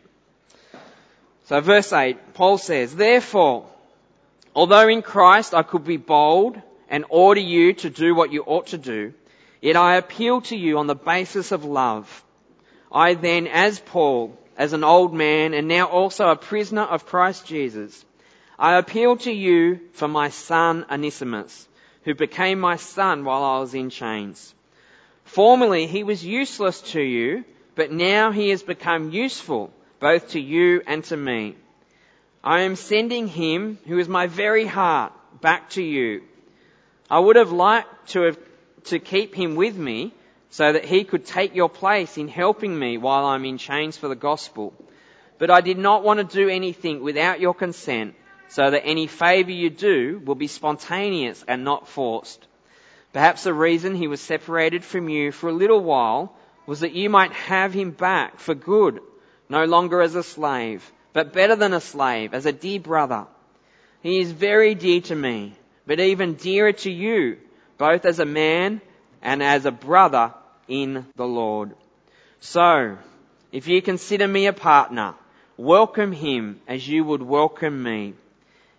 So 1.46 1.62
verse 1.62 1.94
8, 1.94 2.34
Paul 2.34 2.58
says, 2.58 2.96
Therefore, 2.96 3.68
Although 4.56 4.88
in 4.88 5.02
Christ 5.02 5.54
I 5.54 5.64
could 5.64 5.84
be 5.84 5.98
bold 5.98 6.62
and 6.90 7.06
order 7.10 7.42
you 7.42 7.74
to 7.74 7.90
do 7.90 8.14
what 8.14 8.32
you 8.32 8.44
ought 8.44 8.68
to 8.68 8.78
do, 8.78 9.14
yet 9.62 9.76
I 9.76 9.96
appeal 9.96 10.42
to 10.42 10.56
you 10.56 10.78
on 10.78 10.88
the 10.88 10.96
basis 10.96 11.52
of 11.52 11.66
love. 11.66 12.24
I 12.92 13.16
then, 13.16 13.48
as 13.48 13.80
Paul, 13.80 14.38
as 14.56 14.74
an 14.74 14.84
old 14.84 15.14
man 15.14 15.54
and 15.56 15.68
now 15.68 15.86
also 15.88 16.30
a 16.30 16.36
prisoner 16.36 16.84
of 16.84 17.08
Christ 17.08 17.48
Jesus, 17.48 18.06
I 18.60 18.78
appeal 18.78 19.18
to 19.18 19.32
you 19.32 19.80
for 19.94 20.08
my 20.08 20.30
son 20.30 20.86
Onesimus, 20.92 21.68
who 22.04 22.14
became 22.14 22.60
my 22.60 22.76
son 22.76 23.26
while 23.26 23.44
I 23.44 23.60
was 23.60 23.74
in 23.74 23.90
chains. 23.90 24.54
Formerly 25.24 25.88
he 25.88 26.04
was 26.04 26.24
useless 26.24 26.82
to 26.92 27.02
you, 27.02 27.46
but 27.76 27.92
now 27.92 28.32
he 28.32 28.50
has 28.50 28.62
become 28.62 29.12
useful 29.12 29.74
both 30.00 30.30
to 30.32 30.40
you 30.40 30.84
and 30.86 31.04
to 31.06 31.18
me. 31.18 31.56
I 32.44 32.62
am 32.62 32.76
sending 32.76 33.28
him, 33.28 33.78
who 33.88 33.98
is 34.00 34.10
my 34.10 34.28
very 34.28 34.66
heart, 34.66 35.14
back 35.40 35.70
to 35.72 35.82
you. 35.82 36.24
I 37.10 37.18
would 37.18 37.38
have 37.38 37.54
liked 37.54 38.10
to 38.10 38.24
have, 38.24 38.38
to 38.86 39.00
keep 39.00 39.34
him 39.34 39.56
with 39.56 39.78
me 39.78 40.14
so 40.50 40.74
that 40.74 40.84
he 40.84 41.06
could 41.06 41.26
take 41.26 41.56
your 41.56 41.70
place 41.70 42.18
in 42.18 42.28
helping 42.28 42.78
me 42.78 42.98
while 42.98 43.26
I'm 43.26 43.46
in 43.46 43.58
chains 43.58 43.96
for 43.96 44.10
the 44.10 44.16
gospel. 44.16 44.74
But 45.38 45.52
I 45.52 45.62
did 45.62 45.78
not 45.78 46.04
want 46.04 46.20
to 46.20 46.38
do 46.38 46.50
anything 46.50 47.02
without 47.02 47.40
your 47.40 47.54
consent 47.54 48.14
so 48.50 48.70
that 48.70 48.86
any 48.86 49.08
favour 49.08 49.52
you 49.52 49.70
do 49.70 50.22
will 50.26 50.36
be 50.36 50.48
spontaneous 50.48 51.46
and 51.48 51.64
not 51.64 51.88
forced. 51.88 52.46
Perhaps 53.14 53.46
the 53.46 53.54
reason 53.54 53.96
he 53.96 54.08
was 54.08 54.20
separated 54.20 54.84
from 54.84 55.08
you 55.08 55.32
for 55.32 55.48
a 55.48 55.54
little 55.54 55.80
while 55.80 56.36
was 56.66 56.82
that 56.82 56.92
you 56.92 57.10
might 57.10 57.32
have 57.32 57.74
him 57.74 57.92
back 57.92 58.40
for 58.40 58.54
good, 58.54 59.00
no 59.48 59.64
longer 59.64 60.02
as 60.02 60.16
a 60.16 60.24
slave 60.24 60.92
but 61.14 61.32
better 61.32 61.56
than 61.56 61.74
a 61.74 61.80
slave, 61.80 62.34
as 62.34 62.46
a 62.46 62.52
dear 62.52 62.80
brother. 62.80 63.28
He 64.02 64.20
is 64.20 64.32
very 64.32 64.76
dear 64.76 65.02
to 65.02 65.16
me, 65.16 65.54
but 65.86 66.00
even 66.00 66.34
dearer 66.34 66.74
to 66.74 66.92
you, 66.92 67.38
both 67.78 68.06
as 68.06 68.20
a 68.20 68.26
man 68.26 68.82
and 69.22 69.42
as 69.42 69.66
a 69.66 69.72
brother 69.72 70.34
in 70.68 71.06
the 71.16 71.26
Lord. 71.26 71.76
So, 72.40 72.98
if 73.52 73.68
you 73.68 73.82
consider 73.82 74.28
me 74.28 74.48
a 74.48 74.54
partner, 74.54 75.14
welcome 75.56 76.12
him 76.12 76.60
as 76.68 76.88
you 76.88 77.04
would 77.06 77.22
welcome 77.22 77.82
me. 77.84 78.16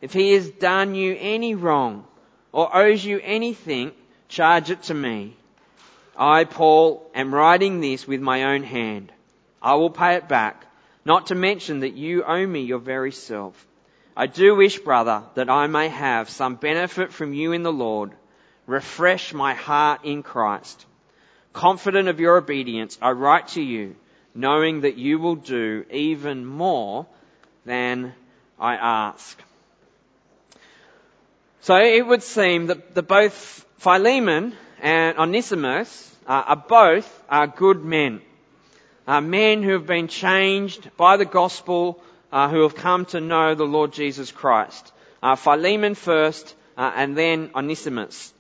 If 0.00 0.12
he 0.12 0.33
has 0.33 0.50
done 0.50 0.95
you 0.95 1.17
any 1.19 1.55
wrong 1.55 2.05
or 2.53 2.76
owes 2.76 3.05
you 3.05 3.21
anything, 3.23 3.93
charge 4.29 4.71
it 4.71 4.83
to 4.85 4.95
me. 4.95 5.37
I, 6.17 6.45
Paul, 6.45 7.09
am 7.14 7.35
writing 7.35 7.81
this 7.81 8.07
with 8.07 8.21
my 8.21 8.55
own 8.55 8.64
hand. 8.64 9.12
I 9.62 9.75
will 9.75 9.91
pay 9.91 10.17
it 10.17 10.29
back 10.29 10.67
not 11.05 11.27
to 11.27 11.35
mention 11.35 11.81
that 11.81 11.95
you 11.95 12.25
owe 12.25 12.47
me 12.47 12.63
your 12.63 12.79
very 12.79 13.13
self. 13.13 13.67
I 14.17 14.27
do 14.27 14.55
wish, 14.55 14.79
brother, 14.79 15.23
that 15.35 15.51
I 15.51 15.67
may 15.67 15.89
have 15.89 16.31
some 16.31 16.55
benefit 16.55 17.13
from 17.13 17.35
you 17.35 17.53
in 17.53 17.63
the 17.63 17.73
Lord. 17.73 18.13
refresh 18.67 19.35
my 19.35 19.55
heart 19.55 20.05
in 20.05 20.23
Christ. 20.23 20.87
Confident 21.53 22.09
of 22.09 22.21
your 22.21 22.37
obedience, 22.37 22.99
I 23.01 23.11
write 23.11 23.49
to 23.49 23.63
you, 23.63 23.97
knowing 24.35 24.81
that 24.83 24.97
you 24.97 25.19
will 25.19 25.37
do 25.37 25.85
even 25.91 26.45
more 26.47 27.07
than 27.65 28.15
I 28.59 28.75
ask. 28.75 29.39
So 31.61 31.77
it 31.77 32.07
would 32.07 32.23
seem 32.23 32.67
that, 32.67 33.07
both 33.07 33.65
Philemon 33.79 34.55
and 34.81 35.19
Onesimus 35.19 36.17
uh, 36.27 36.43
are 36.47 36.65
both 36.69 37.23
are 37.29 37.47
good 37.47 37.85
men. 37.85 38.21
Uh, 39.07 39.21
men 39.21 39.63
who 39.63 39.73
have 39.73 39.87
been 39.87 40.09
changed 40.09 40.91
by 40.97 41.17
the 41.17 41.25
gospel, 41.25 42.03
uh, 42.33 42.49
who 42.49 42.63
have 42.63 42.75
come 42.75 43.05
to 43.05 43.21
know 43.21 43.55
the 43.55 43.65
Lord 43.65 43.93
Jesus 43.93 44.33
Christ. 44.33 44.93
Uh, 45.23 45.37
Philemon 45.37 45.95
first, 45.95 46.55
uh, 46.77 46.91
and 46.95 47.17
then 47.17 47.51
Onesimus. 47.55 48.33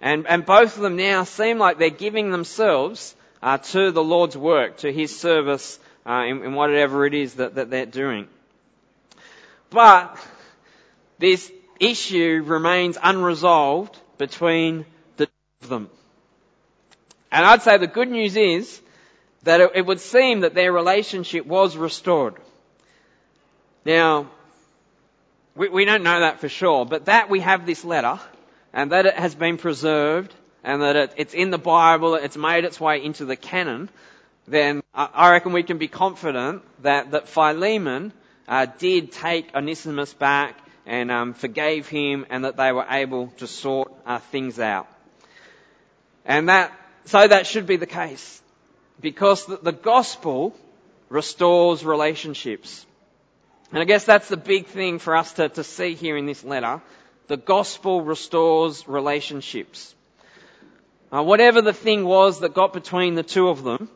And, 0.00 0.26
and 0.26 0.46
both 0.46 0.76
of 0.76 0.82
them 0.82 0.96
now 0.96 1.24
seem 1.24 1.58
like 1.58 1.78
they're 1.78 1.90
giving 1.90 2.30
themselves 2.30 3.16
uh, 3.42 3.58
to 3.58 3.90
the 3.90 4.02
Lord's 4.02 4.36
work, 4.36 4.78
to 4.78 4.92
His 4.92 5.18
service 5.18 5.78
in, 6.06 6.44
in 6.44 6.54
whatever 6.54 7.04
it 7.04 7.14
is 7.14 7.34
that, 7.34 7.56
that 7.56 7.70
they're 7.70 7.86
doing. 7.86 8.28
But 9.70 10.16
this 11.18 11.50
issue 11.80 12.42
remains 12.44 12.96
unresolved 13.02 13.96
between 14.16 14.86
the 15.16 15.26
two 15.26 15.32
of 15.62 15.68
them. 15.68 15.90
And 17.30 17.44
I'd 17.44 17.62
say 17.62 17.76
the 17.76 17.86
good 17.86 18.10
news 18.10 18.36
is 18.36 18.80
that 19.44 19.60
it, 19.60 19.86
would 19.86 20.00
seem 20.00 20.40
that 20.40 20.54
their 20.54 20.72
relationship 20.72 21.46
was 21.46 21.76
restored. 21.76 22.34
Now, 23.84 24.28
we, 25.54 25.68
we 25.68 25.84
don't 25.84 26.02
know 26.02 26.20
that 26.20 26.40
for 26.40 26.48
sure, 26.48 26.84
but 26.84 27.06
that 27.06 27.30
we 27.30 27.40
have 27.40 27.66
this 27.66 27.84
letter 27.84 28.18
and 28.72 28.92
that 28.92 29.06
it 29.06 29.14
has 29.14 29.34
been 29.34 29.56
preserved 29.56 30.34
and 30.64 30.82
that 30.82 30.96
it, 30.96 31.14
it's 31.16 31.34
in 31.34 31.50
the 31.50 31.58
Bible, 31.58 32.14
it's 32.14 32.36
made 32.36 32.64
its 32.64 32.80
way 32.80 33.02
into 33.02 33.24
the 33.24 33.36
canon, 33.36 33.88
then 34.46 34.82
I 34.94 35.30
reckon 35.30 35.52
we 35.52 35.62
can 35.62 35.78
be 35.78 35.88
confident 35.88 36.62
that, 36.82 37.10
that 37.12 37.28
Philemon 37.28 38.12
uh, 38.48 38.66
did 38.78 39.12
take 39.12 39.54
Onesimus 39.54 40.14
back 40.14 40.58
and 40.86 41.10
um, 41.10 41.34
forgave 41.34 41.86
him 41.86 42.26
and 42.30 42.44
that 42.44 42.56
they 42.56 42.72
were 42.72 42.86
able 42.88 43.28
to 43.38 43.46
sort 43.46 43.92
uh, 44.06 44.18
things 44.18 44.58
out. 44.58 44.88
And 46.24 46.48
that, 46.48 46.72
so 47.04 47.28
that 47.28 47.46
should 47.46 47.66
be 47.66 47.76
the 47.76 47.86
case. 47.86 48.42
Because 49.00 49.46
the, 49.46 49.72
gospel 49.72 50.54
restores 51.08 51.84
relationships. 51.84 52.84
And 53.70 53.80
I 53.80 53.84
guess 53.84 54.04
that's 54.04 54.28
the 54.28 54.36
big 54.36 54.66
thing 54.66 54.98
for 54.98 55.16
us 55.16 55.32
to, 55.34 55.48
to 55.50 55.64
see 55.64 55.94
here 55.94 56.16
in 56.16 56.26
this 56.26 56.42
letter. 56.42 56.82
The 57.28 57.36
gospel 57.36 58.02
restores 58.02 58.88
relationships. 58.88 59.94
Uh, 61.12 61.22
whatever 61.22 61.62
the 61.62 61.72
thing 61.72 62.04
was 62.04 62.40
that 62.40 62.54
got 62.54 62.72
between 62.72 63.14
the 63.14 63.22
two 63.22 63.48
of 63.48 63.62
them, 63.62 63.88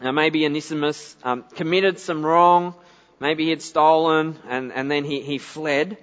uh, 0.00 0.12
maybe 0.12 0.44
Onesimus 0.46 1.16
um, 1.22 1.44
committed 1.54 1.98
some 1.98 2.24
wrong, 2.24 2.74
maybe 3.20 3.44
he 3.44 3.50
had 3.50 3.62
stolen 3.62 4.36
and, 4.48 4.72
and 4.72 4.90
then 4.90 5.04
he, 5.04 5.20
he 5.20 5.38
fled, 5.38 5.96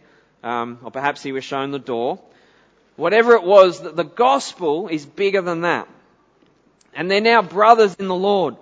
um, 0.44 0.80
or 0.84 0.92
perhaps 0.92 1.24
he 1.24 1.32
was 1.32 1.44
shown 1.44 1.72
the 1.72 1.80
door. 1.80 2.20
Whatever 2.96 3.34
it 3.34 3.44
was, 3.44 3.82
the, 3.82 3.92
the 3.92 4.04
gospel 4.04 4.88
is 4.88 5.06
bigger 5.06 5.42
than 5.42 5.62
that. 5.62 5.88
And 6.96 7.10
they're 7.10 7.22
now 7.22 7.42
brothers 7.42 7.96
in 7.96 8.08
the 8.08 8.16
Lord. 8.16 8.56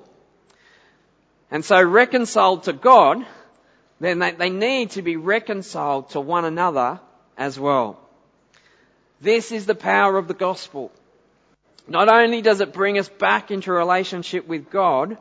And 1.50 1.65
so 1.65 1.81
reconciled 1.81 2.63
to 2.63 2.73
God, 2.73 3.25
then 4.00 4.19
they, 4.19 4.31
they 4.31 4.50
need 4.50 4.91
to 4.91 5.01
be 5.01 5.17
reconciled 5.17 6.11
to 6.11 6.21
one 6.21 6.45
another 6.45 7.00
as 7.38 7.59
well. 7.59 8.00
This 9.19 9.51
is 9.51 9.65
the 9.65 9.75
power 9.75 10.17
of 10.17 10.27
the 10.27 10.33
gospel. 10.33 10.91
Not 11.88 12.09
only 12.09 12.41
does 12.41 12.61
it 12.61 12.73
bring 12.73 12.97
us 12.97 13.09
back 13.09 13.51
into 13.51 13.71
relationship 13.71 14.47
with 14.47 14.69
God, 14.69 15.17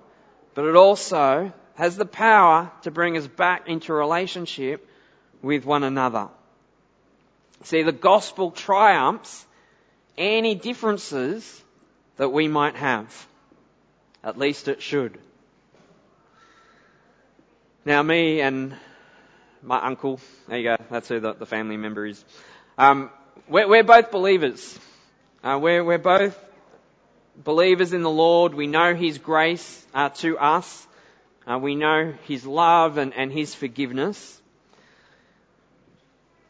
but 0.55 0.65
it 0.65 0.77
also 0.77 1.53
has 1.75 1.97
the 1.97 2.07
power 2.07 2.71
to 2.83 2.91
bring 2.91 3.17
us 3.17 3.27
back 3.27 3.69
into 3.69 3.93
relationship 3.93 4.87
with 5.43 5.65
one 5.65 5.83
another. 5.83 6.29
See, 7.65 7.83
the 7.83 7.93
gospel 7.93 8.51
triumphs 8.51 9.47
any 10.17 10.55
differences 10.55 11.63
that 12.21 12.29
we 12.29 12.49
might 12.49 12.77
have. 12.77 13.27
At 14.23 14.37
least 14.37 14.69
it 14.69 14.83
should. 14.83 15.17
Now, 17.87 18.03
me 18.03 18.43
and 18.43 18.77
my 19.63 19.83
uncle, 19.83 20.21
there 20.47 20.59
you 20.59 20.65
go, 20.65 20.77
that's 20.91 21.09
who 21.09 21.21
the, 21.21 21.33
the 21.33 21.47
family 21.47 21.79
member 21.79 22.05
is. 22.05 22.23
Um, 22.77 23.09
we're, 23.49 23.67
we're, 23.67 23.85
both 23.85 24.11
believers. 24.11 24.79
Uh, 25.43 25.59
we're, 25.63 25.83
we're, 25.83 25.97
both 25.97 26.39
believers 27.43 27.95
in 27.95 28.03
the 28.03 28.11
Lord. 28.11 28.53
We 28.53 28.67
know 28.67 28.95
His 28.95 29.17
grace 29.17 29.87
uh, 29.95 30.11
to 30.11 30.37
us. 30.37 30.87
Uh, 31.47 31.59
we 31.59 31.75
know 31.75 32.13
His 32.25 32.45
love 32.45 32.99
and, 32.99 33.15
and 33.15 33.33
His 33.33 33.55
forgiveness. 33.55 34.43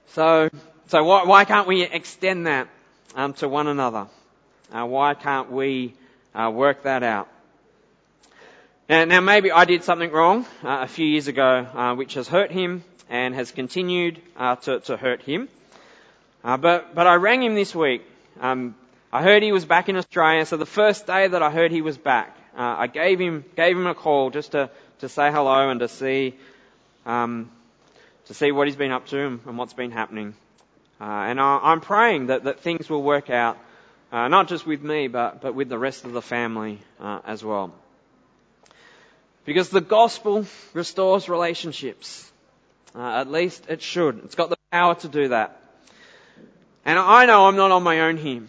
So, 0.08 0.48
so 0.88 1.04
why, 1.04 1.26
why 1.26 1.44
can't 1.44 1.68
we 1.68 1.84
extend 1.84 2.48
that 2.48 2.66
um, 3.14 3.34
to 3.34 3.48
one 3.48 3.68
another? 3.68 4.08
Uh, 4.72 4.86
why 4.86 5.14
can't 5.14 5.50
we 5.50 5.94
uh, 6.34 6.50
work 6.54 6.84
that 6.84 7.02
out? 7.02 7.28
Now, 8.88 9.04
now, 9.04 9.20
maybe 9.20 9.50
I 9.50 9.64
did 9.64 9.84
something 9.84 10.10
wrong 10.10 10.46
uh, 10.62 10.80
a 10.82 10.86
few 10.86 11.06
years 11.06 11.28
ago, 11.28 11.66
uh, 11.74 11.94
which 11.94 12.14
has 12.14 12.28
hurt 12.28 12.50
him 12.50 12.84
and 13.08 13.34
has 13.34 13.50
continued 13.50 14.20
uh, 14.36 14.56
to, 14.56 14.80
to, 14.80 14.96
hurt 14.96 15.22
him. 15.22 15.48
But, 16.42 16.94
but 16.94 17.06
I 17.06 17.14
rang 17.14 17.42
him 17.42 17.54
this 17.54 17.74
week. 17.74 18.02
Um, 18.40 18.74
I 19.12 19.22
heard 19.22 19.42
he 19.42 19.52
was 19.52 19.64
back 19.64 19.88
in 19.88 19.96
Australia, 19.96 20.46
so 20.46 20.56
the 20.56 20.66
first 20.66 21.06
day 21.06 21.26
that 21.26 21.42
I 21.42 21.50
heard 21.50 21.72
he 21.72 21.82
was 21.82 21.98
back, 21.98 22.36
I 22.56 22.86
gave 22.86 23.18
him 23.18 23.44
gave 23.56 23.76
him 23.76 23.86
a 23.86 23.94
call 23.94 24.30
just 24.30 24.52
to, 24.52 24.70
to 24.98 25.08
say 25.08 25.30
hello 25.30 25.70
and 25.70 25.80
to 25.80 25.88
see 25.88 26.34
um, 27.06 27.50
to 28.26 28.34
see 28.34 28.52
what 28.52 28.68
he's 28.68 28.76
been 28.76 28.92
up 28.92 29.06
to 29.06 29.18
and, 29.18 29.40
and 29.46 29.58
what's 29.58 29.72
been 29.72 29.90
happening. 29.90 30.34
Uh, 31.00 31.04
and 31.04 31.40
I, 31.40 31.72
am 31.72 31.80
praying 31.80 32.26
that, 32.26 32.44
that 32.44 32.60
things 32.60 32.88
will 32.88 33.02
work 33.02 33.30
out, 33.30 33.58
not 34.12 34.48
just 34.48 34.66
with 34.66 34.82
me, 34.82 35.08
but 35.08 35.40
but 35.40 35.54
with 35.54 35.68
the 35.68 35.78
rest 35.78 36.04
of 36.04 36.12
the 36.12 36.22
family 36.22 36.78
as 37.00 37.44
well. 37.44 37.72
Because 39.44 39.70
the 39.70 39.80
gospel 39.80 40.46
restores 40.74 41.28
relationships. 41.28 42.30
Uh, 42.94 43.20
at 43.20 43.30
least 43.30 43.64
it 43.68 43.82
should. 43.82 44.20
It's 44.24 44.34
got 44.34 44.50
the 44.50 44.56
power 44.72 44.94
to 44.96 45.08
do 45.08 45.28
that. 45.28 45.60
And 46.84 46.98
I 46.98 47.26
know 47.26 47.46
I'm 47.46 47.56
not 47.56 47.70
on 47.70 47.82
my 47.82 48.00
own 48.00 48.16
here. 48.16 48.42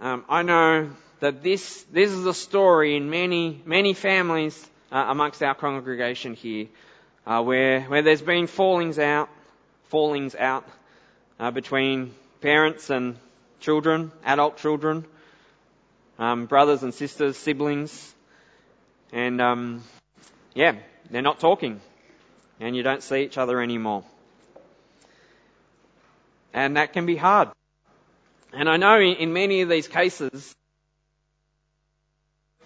Um, 0.00 0.24
I 0.28 0.42
know 0.42 0.90
that 1.20 1.42
this 1.42 1.82
this 1.92 2.10
is 2.10 2.26
a 2.26 2.34
story 2.34 2.96
in 2.96 3.10
many 3.10 3.60
many 3.64 3.94
families 3.94 4.54
uh, 4.92 5.06
amongst 5.08 5.42
our 5.42 5.54
congregation 5.54 6.34
here, 6.34 6.66
uh, 7.26 7.42
where 7.42 7.80
where 7.82 8.02
there's 8.02 8.22
been 8.22 8.46
fallings 8.46 8.98
out, 8.98 9.28
fallings 9.90 10.34
out 10.34 10.64
uh, 11.40 11.50
between 11.50 12.14
parents 12.40 12.90
and 12.90 13.16
children, 13.60 14.12
adult 14.24 14.58
children, 14.58 15.04
um, 16.18 16.46
brothers 16.46 16.82
and 16.82 16.94
sisters, 16.94 17.36
siblings, 17.36 18.14
and 19.12 19.40
um, 19.40 19.82
yeah, 20.54 20.76
they're 21.10 21.22
not 21.22 21.40
talking 21.40 21.80
and 22.60 22.74
you 22.74 22.82
don't 22.82 23.02
see 23.02 23.22
each 23.22 23.38
other 23.38 23.60
anymore. 23.60 24.04
And 26.52 26.76
that 26.76 26.92
can 26.92 27.06
be 27.06 27.16
hard. 27.16 27.50
And 28.52 28.68
I 28.68 28.76
know 28.76 28.98
in 29.00 29.32
many 29.32 29.60
of 29.60 29.68
these 29.68 29.88
cases, 29.88 30.54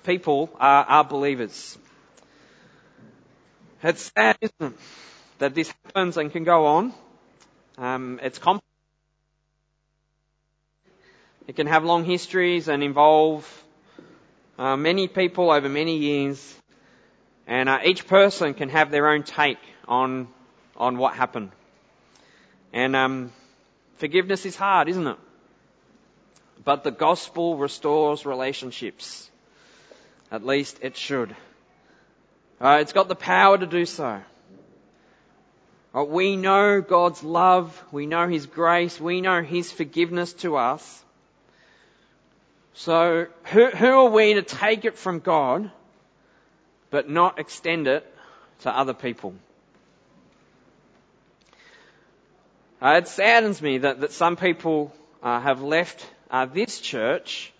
people 0.04 0.50
are, 0.60 0.84
are 0.84 1.04
believers. 1.04 1.76
It's 3.82 4.12
sad, 4.14 4.36
isn't 4.40 4.74
it, 4.74 4.78
that 5.38 5.54
this 5.54 5.72
happens 5.84 6.16
and 6.16 6.30
can 6.30 6.44
go 6.44 6.66
on. 6.66 6.92
Um, 7.78 8.20
it's 8.22 8.38
complex. 8.38 8.69
It 11.50 11.56
can 11.56 11.66
have 11.66 11.82
long 11.82 12.04
histories 12.04 12.68
and 12.68 12.80
involve 12.80 13.44
uh, 14.56 14.76
many 14.76 15.08
people 15.08 15.50
over 15.50 15.68
many 15.68 15.96
years. 15.96 16.54
And 17.44 17.68
uh, 17.68 17.80
each 17.84 18.06
person 18.06 18.54
can 18.54 18.68
have 18.68 18.92
their 18.92 19.08
own 19.08 19.24
take 19.24 19.58
on, 19.88 20.28
on 20.76 20.96
what 20.96 21.14
happened. 21.14 21.50
And 22.72 22.94
um, 22.94 23.32
forgiveness 23.96 24.46
is 24.46 24.54
hard, 24.54 24.88
isn't 24.90 25.04
it? 25.04 25.16
But 26.62 26.84
the 26.84 26.92
gospel 26.92 27.56
restores 27.56 28.24
relationships. 28.24 29.28
At 30.30 30.46
least 30.46 30.78
it 30.82 30.96
should. 30.96 31.34
Uh, 32.60 32.78
it's 32.80 32.92
got 32.92 33.08
the 33.08 33.16
power 33.16 33.58
to 33.58 33.66
do 33.66 33.86
so. 33.86 34.22
Uh, 35.96 36.04
we 36.04 36.36
know 36.36 36.80
God's 36.80 37.24
love. 37.24 37.84
We 37.90 38.06
know 38.06 38.28
His 38.28 38.46
grace. 38.46 39.00
We 39.00 39.20
know 39.20 39.42
His 39.42 39.72
forgiveness 39.72 40.32
to 40.44 40.54
us. 40.56 41.04
So 42.80 43.26
who, 43.44 43.66
who 43.66 43.86
are 43.86 44.08
we 44.08 44.32
to 44.32 44.42
take 44.42 44.86
it 44.86 44.96
from 44.96 45.18
God 45.18 45.70
but 46.88 47.10
not 47.10 47.38
extend 47.38 47.86
it 47.86 48.10
to 48.60 48.74
other 48.74 48.94
people. 48.94 49.34
Uh, 52.80 52.94
it 52.96 53.06
saddens 53.06 53.60
me 53.60 53.76
that, 53.78 54.00
that 54.00 54.12
some 54.12 54.34
people 54.34 54.94
uh, 55.22 55.40
have 55.40 55.60
left 55.60 56.06
uh, 56.30 56.46
this 56.46 56.80
church 56.80 57.52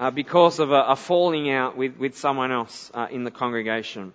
uh, 0.00 0.10
because 0.10 0.58
of 0.58 0.72
a, 0.72 0.82
a, 0.88 0.96
falling 0.96 1.48
out 1.48 1.76
with, 1.76 1.96
with 1.96 2.18
someone 2.18 2.50
else 2.50 2.90
uh, 2.92 3.06
in 3.12 3.22
the 3.22 3.30
congregation. 3.30 4.12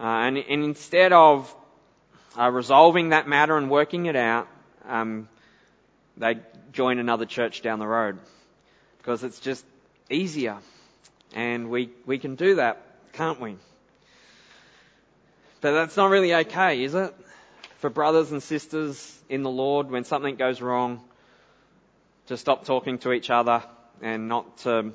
Uh, 0.00 0.02
and, 0.02 0.36
and, 0.36 0.64
instead 0.64 1.12
of 1.12 1.54
resolving 2.36 3.10
that 3.10 3.28
matter 3.28 3.56
and 3.56 3.70
working 3.70 4.06
it 4.06 4.16
out, 4.16 4.48
um, 4.88 5.28
they 6.16 6.40
join 6.72 6.98
another 6.98 7.24
church 7.24 7.62
down 7.62 7.78
the 7.78 7.86
road 7.86 8.18
because 9.02 9.24
it's 9.24 9.40
just 9.40 9.64
easier. 10.08 10.58
And 11.34 11.70
we, 11.70 11.90
we 12.06 12.18
can 12.18 12.36
do 12.36 12.56
that, 12.56 12.80
can't 13.12 13.40
we? 13.40 13.56
But 15.60 15.72
that's 15.72 15.96
not 15.96 16.10
really 16.10 16.32
okay, 16.34 16.84
is 16.84 16.94
it? 16.94 17.12
For 17.78 17.90
brothers 17.90 18.30
and 18.30 18.40
sisters 18.42 19.18
in 19.28 19.42
the 19.42 19.50
Lord, 19.50 19.90
when 19.90 20.04
something 20.04 20.36
goes 20.36 20.60
wrong, 20.60 21.00
to 22.28 22.36
stop 22.36 22.64
talking 22.64 22.98
to 22.98 23.12
each 23.12 23.28
other 23.28 23.64
and 24.00 24.28
not 24.28 24.58
to 24.58 24.92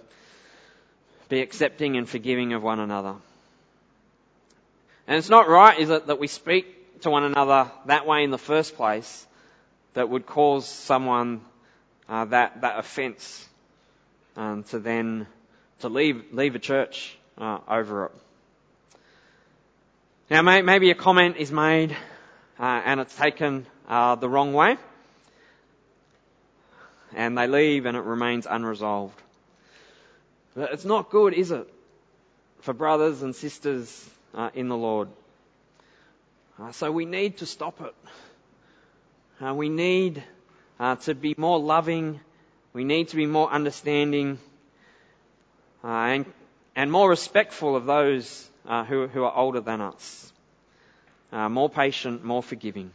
be 1.28 1.42
accepting 1.42 1.98
and 1.98 2.08
forgiving 2.08 2.54
of 2.54 2.64
one 2.64 2.80
another. 2.80 3.16
And 5.06 5.18
it's 5.18 5.30
not 5.30 5.50
right, 5.50 5.78
is 5.78 5.90
it, 5.90 6.08
that 6.08 6.20
we 6.20 6.28
speak 6.28 7.02
to 7.02 7.10
one 7.10 7.26
another 7.26 7.70
that 7.86 8.08
way 8.08 8.24
in 8.24 8.32
the 8.32 8.38
first 8.38 8.76
place 8.76 9.26
that 9.94 10.08
would 10.10 10.26
cause 10.26 10.66
someone 10.66 11.42
uh, 12.08 12.26
that, 12.26 12.62
that 12.62 12.80
offence 12.80 13.48
um, 14.38 14.64
to 14.64 14.80
then 14.80 15.28
to 15.80 15.90
leave, 15.90 16.26
leave 16.32 16.56
a 16.56 16.60
church 16.60 17.18
uh, 17.38 17.60
over 17.68 18.06
it. 18.06 18.12
Now, 20.30 20.42
may, 20.42 20.62
maybe 20.62 20.92
a 20.92 20.96
comment 20.96 21.38
is 21.38 21.52
made 21.52 21.92
uh, 22.60 22.82
and 22.86 23.00
it's 23.00 23.16
taken 23.16 23.66
uh, 23.88 24.16
the 24.16 24.28
wrong 24.28 24.54
way, 24.54 24.78
and 27.16 27.38
they 27.38 27.48
leave 27.48 27.86
and 27.86 27.96
it 27.96 28.04
remains 28.04 28.48
unresolved. 28.50 29.22
It's 30.56 30.86
not 30.86 31.12
good, 31.12 31.34
is 31.34 31.52
it, 31.52 31.72
for 32.62 32.74
brothers 32.74 33.22
and 33.22 33.36
sisters 33.36 34.10
uh, 34.34 34.50
in 34.56 34.70
the 34.70 34.78
Lord? 34.78 35.10
Uh, 36.60 36.72
so 36.72 36.92
we 36.92 37.06
need 37.06 37.38
to 37.38 37.46
stop 37.46 37.80
it. 37.82 37.94
Uh, 39.40 39.54
we 39.54 39.70
need 39.70 40.24
to 41.02 41.14
be 41.14 41.36
more 41.38 41.60
loving. 41.60 42.20
We 42.78 42.84
need 42.84 43.08
to 43.08 43.16
be 43.16 43.26
more 43.26 43.50
understanding 43.50 44.38
and, 45.82 46.32
and 46.76 46.92
more 46.92 47.10
respectful 47.10 47.76
of 47.76 47.88
those 47.88 48.48
uh, 48.68 48.84
who, 48.84 49.08
who, 49.08 49.24
are 49.24 49.36
older 49.36 49.62
than 49.62 49.82
us. 49.82 50.32
Uh, 51.32 51.50
more 51.50 51.72
patient, 51.72 52.24
more 52.24 52.44
forgiving. 52.44 52.92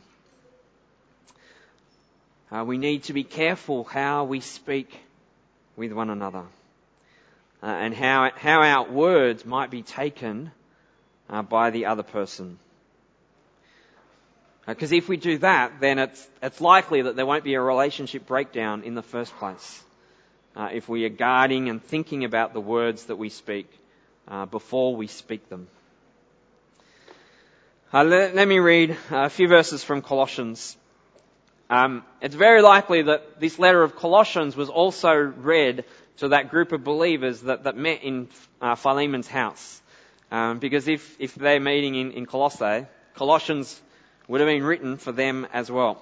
Uh, 2.53 2.63
we 2.65 2.79
need 2.79 3.03
to 3.03 3.13
be 3.13 3.25
careful 3.25 3.83
how 3.83 4.23
we 4.23 4.39
speak 4.39 4.89
with 5.75 5.91
one 5.91 6.11
another 6.11 6.45
uh, 7.61 7.67
and 7.67 7.93
how, 7.93 8.31
how 8.37 8.63
our 8.63 8.89
words 8.89 9.45
might 9.45 9.73
be 9.73 9.83
taken 9.83 10.53
uh, 11.29 11.43
by 11.43 11.71
the 11.71 11.87
other 11.87 12.05
person. 12.05 12.57
Because 14.67 14.93
uh, 14.93 14.97
if 14.97 15.09
we 15.09 15.17
do 15.17 15.39
that, 15.39 15.81
then 15.81 15.99
it's, 15.99 16.29
it's 16.43 16.61
likely 16.61 17.03
that 17.03 17.17
there 17.17 17.27
won't 17.27 17.45
be 17.45 17.55
a 17.55 17.61
relationship 17.61 18.27
breakdown 18.27 18.85
in 18.85 18.95
the 18.95 19.03
first 19.03 19.35
place. 19.37 19.83
if 20.57 20.89
we 20.89 21.05
are 21.05 21.09
guarding 21.09 21.69
and 21.69 21.83
thinking 21.83 22.25
about 22.25 22.53
the 22.53 22.61
words 22.61 23.07
that 23.07 23.17
we 23.17 23.29
speak 23.29 23.69
uh, 24.29 24.47
before 24.47 24.95
we 24.97 25.07
speak 25.07 25.49
them. 25.49 25.69
Uh, 27.93 28.05
let, 28.05 28.35
let, 28.35 28.49
me 28.49 28.59
read 28.59 28.97
a 29.11 29.29
few 29.29 29.49
verses 29.49 29.85
from 29.85 30.01
Colossians. 30.01 30.77
Um, 31.69 32.05
it's 32.21 32.35
very 32.35 32.63
likely 32.63 33.03
that 33.03 33.41
this 33.41 33.59
letter 33.59 33.83
of 33.83 33.97
Colossians 33.97 34.57
was 34.57 34.71
also 34.71 35.13
read 35.15 35.85
to 36.19 36.29
that 36.29 36.51
group 36.51 36.73
of 36.73 36.85
believers 36.85 37.43
that, 37.43 37.65
that 37.65 37.77
met 37.77 38.03
in 38.03 38.29
uh, 38.61 38.77
Philemon's 38.77 39.29
house. 39.29 39.81
Um, 40.31 40.59
because 40.59 40.89
if, 40.89 41.21
if 41.21 41.35
they're 41.35 41.61
meeting 41.61 41.95
in, 41.95 42.13
in 42.13 42.27
Colossae, 42.27 42.87
Colossians 43.15 43.79
would 44.29 44.41
have 44.41 44.49
been 44.49 44.65
written 44.65 44.97
for 44.97 45.13
them 45.13 45.47
as 45.53 45.71
well. 45.71 46.01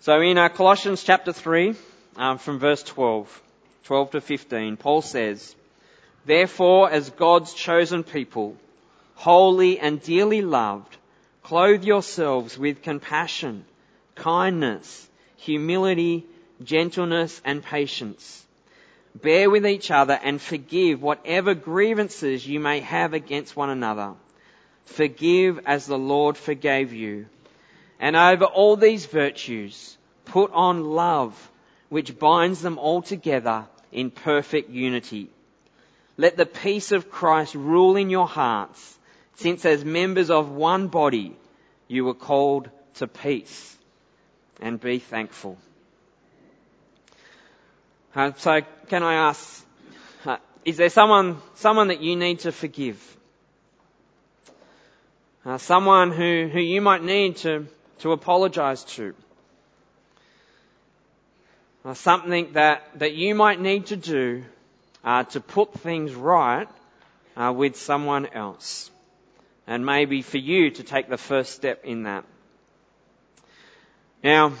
So 0.00 0.20
in 0.20 0.38
uh, 0.38 0.48
Colossians 0.48 1.02
chapter 1.02 1.32
3, 1.32 1.74
um, 2.16 2.38
from 2.38 2.58
verse 2.58 2.82
12, 2.82 3.42
12 3.84 4.10
to 4.12 4.20
15, 4.20 4.76
Paul 4.76 5.02
says, 5.02 5.54
Therefore, 6.24 6.90
as 6.90 7.10
God's 7.10 7.54
chosen 7.54 8.04
people, 8.04 8.56
holy 9.14 9.78
and 9.78 10.02
dearly 10.02 10.42
loved, 10.42 10.96
clothe 11.42 11.84
yourselves 11.84 12.58
with 12.58 12.82
compassion, 12.82 13.64
kindness, 14.14 15.08
humility, 15.36 16.26
gentleness, 16.62 17.40
and 17.44 17.62
patience. 17.62 18.44
Bear 19.14 19.50
with 19.50 19.66
each 19.66 19.90
other 19.90 20.18
and 20.22 20.40
forgive 20.40 21.02
whatever 21.02 21.54
grievances 21.54 22.46
you 22.46 22.60
may 22.60 22.80
have 22.80 23.14
against 23.14 23.56
one 23.56 23.70
another. 23.70 24.14
Forgive 24.88 25.60
as 25.66 25.86
the 25.86 25.98
Lord 25.98 26.36
forgave 26.36 26.92
you. 26.92 27.26
And 28.00 28.16
over 28.16 28.46
all 28.46 28.76
these 28.76 29.06
virtues, 29.06 29.96
put 30.24 30.50
on 30.52 30.84
love, 30.84 31.50
which 31.88 32.18
binds 32.18 32.62
them 32.62 32.78
all 32.78 33.02
together 33.02 33.66
in 33.92 34.10
perfect 34.10 34.70
unity. 34.70 35.28
Let 36.16 36.36
the 36.36 36.46
peace 36.46 36.90
of 36.90 37.10
Christ 37.10 37.54
rule 37.54 37.96
in 37.96 38.10
your 38.10 38.26
hearts, 38.26 38.98
since 39.36 39.64
as 39.64 39.84
members 39.84 40.30
of 40.30 40.50
one 40.50 40.88
body 40.88 41.36
you 41.86 42.04
were 42.04 42.14
called 42.14 42.70
to 42.94 43.06
peace. 43.06 43.76
And 44.60 44.80
be 44.80 44.98
thankful. 44.98 45.56
Uh, 48.14 48.32
so, 48.36 48.62
can 48.88 49.02
I 49.04 49.14
ask, 49.14 49.64
uh, 50.24 50.38
is 50.64 50.76
there 50.78 50.90
someone, 50.90 51.40
someone 51.54 51.88
that 51.88 52.00
you 52.00 52.16
need 52.16 52.40
to 52.40 52.52
forgive? 52.52 53.17
Uh, 55.48 55.56
someone 55.56 56.12
who, 56.12 56.46
who 56.52 56.60
you 56.60 56.82
might 56.82 57.02
need 57.02 57.38
to, 57.38 57.66
to 58.00 58.12
apologize 58.12 58.84
to? 58.84 59.14
Uh, 61.82 61.94
something 61.94 62.52
that, 62.52 62.82
that 62.96 63.14
you 63.14 63.34
might 63.34 63.58
need 63.58 63.86
to 63.86 63.96
do 63.96 64.44
uh, 65.02 65.24
to 65.24 65.40
put 65.40 65.72
things 65.72 66.14
right 66.14 66.68
uh, 67.34 67.50
with 67.56 67.78
someone 67.78 68.26
else. 68.26 68.90
And 69.66 69.86
maybe 69.86 70.20
for 70.20 70.36
you 70.36 70.70
to 70.72 70.82
take 70.82 71.08
the 71.08 71.16
first 71.16 71.54
step 71.54 71.82
in 71.82 72.02
that. 72.02 72.26
Now, 74.22 74.52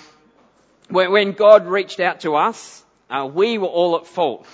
when 0.88 1.32
God 1.32 1.66
reached 1.66 2.00
out 2.00 2.20
to 2.20 2.36
us, 2.36 2.82
uh, 3.10 3.28
we 3.30 3.58
were 3.58 3.66
all 3.66 3.96
at 3.96 4.06
fault. 4.06 4.46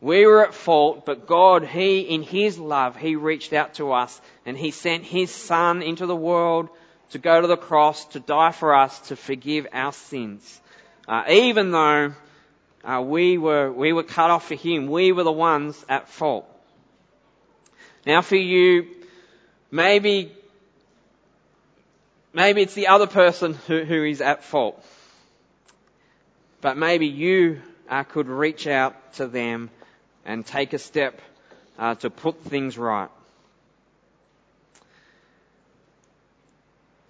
We 0.00 0.26
were 0.26 0.44
at 0.44 0.54
fault, 0.54 1.04
but 1.04 1.26
God, 1.26 1.64
He, 1.64 2.00
in 2.00 2.22
His 2.22 2.58
love, 2.58 2.96
He 2.96 3.16
reached 3.16 3.52
out 3.52 3.74
to 3.74 3.92
us 3.92 4.20
and 4.46 4.56
He 4.56 4.70
sent 4.70 5.04
His 5.04 5.30
Son 5.30 5.82
into 5.82 6.06
the 6.06 6.16
world 6.16 6.68
to 7.10 7.18
go 7.18 7.40
to 7.40 7.46
the 7.46 7.56
cross, 7.56 8.04
to 8.06 8.20
die 8.20 8.52
for 8.52 8.74
us, 8.74 8.98
to 9.08 9.16
forgive 9.16 9.66
our 9.72 9.92
sins. 9.92 10.60
Uh, 11.08 11.24
even 11.28 11.70
though 11.70 12.12
uh, 12.84 13.02
we 13.02 13.38
were 13.38 13.72
we 13.72 13.92
were 13.92 14.02
cut 14.02 14.30
off 14.30 14.48
for 14.48 14.54
Him. 14.54 14.86
We 14.86 15.12
were 15.12 15.24
the 15.24 15.32
ones 15.32 15.84
at 15.88 16.08
fault. 16.08 16.46
Now, 18.06 18.22
for 18.22 18.36
you, 18.36 18.86
maybe 19.70 20.32
maybe 22.32 22.62
it's 22.62 22.74
the 22.74 22.88
other 22.88 23.06
person 23.06 23.54
who, 23.66 23.84
who 23.84 24.04
is 24.04 24.20
at 24.20 24.44
fault, 24.44 24.82
but 26.60 26.76
maybe 26.76 27.06
you 27.06 27.60
uh, 27.88 28.04
could 28.04 28.28
reach 28.28 28.66
out 28.66 29.14
to 29.14 29.26
them 29.26 29.70
and 30.28 30.44
take 30.44 30.74
a 30.74 30.78
step 30.78 31.20
uh, 31.78 31.94
to 31.96 32.10
put 32.10 32.38
things 32.42 32.76
right. 32.76 33.08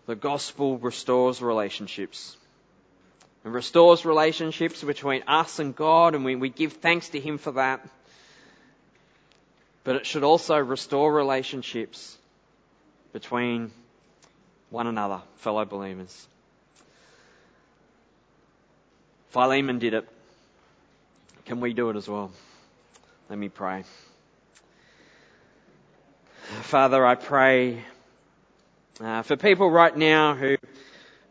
The 0.07 0.15
gospel 0.15 0.79
restores 0.79 1.43
relationships. 1.43 2.37
It 3.45 3.49
restores 3.49 4.05
relationships 4.05 4.85
between 4.85 5.25
us 5.27 5.59
and 5.59 5.75
God, 5.75 6.15
and 6.15 6.25
we, 6.25 6.37
we 6.37 6.49
give 6.49 6.75
thanks 6.75 7.09
to 7.11 7.21
Him 7.21 7.39
for 7.39 7.53
that. 7.53 7.87
But 9.83 9.97
it 9.97 10.07
should 10.07 10.23
also 10.23 10.57
restore 10.57 11.13
relationships 11.13 12.17
between 13.13 13.73
one 14.71 14.87
another, 14.87 15.23
fellow 15.39 15.65
believers. 15.65 16.27
Philemon 19.31 19.81
did 19.81 19.95
it. 19.95 20.09
Can 21.47 21.61
we 21.61 21.73
do 21.73 21.91
it 21.91 21.97
as 21.97 22.09
well? 22.09 22.31
Let 23.29 23.39
me 23.39 23.51
pray. 23.51 23.85
Father, 26.63 27.05
I 27.05 27.15
pray 27.15 27.85
uh, 29.03 29.21
for 29.21 29.37
people 29.37 29.71
right 29.71 29.95
now 29.95 30.35
who, 30.35 30.57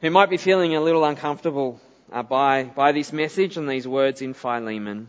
who 0.02 0.12
might 0.12 0.30
be 0.30 0.38
feeling 0.38 0.76
a 0.76 0.82
little 0.82 1.04
uncomfortable 1.04 1.82
uh, 2.12 2.22
by, 2.22 2.66
by 2.66 2.92
this 2.92 3.12
message 3.12 3.58
and 3.58 3.68
these 3.68 3.88
words 3.88 4.22
in 4.22 4.36
Philemon, 4.36 5.08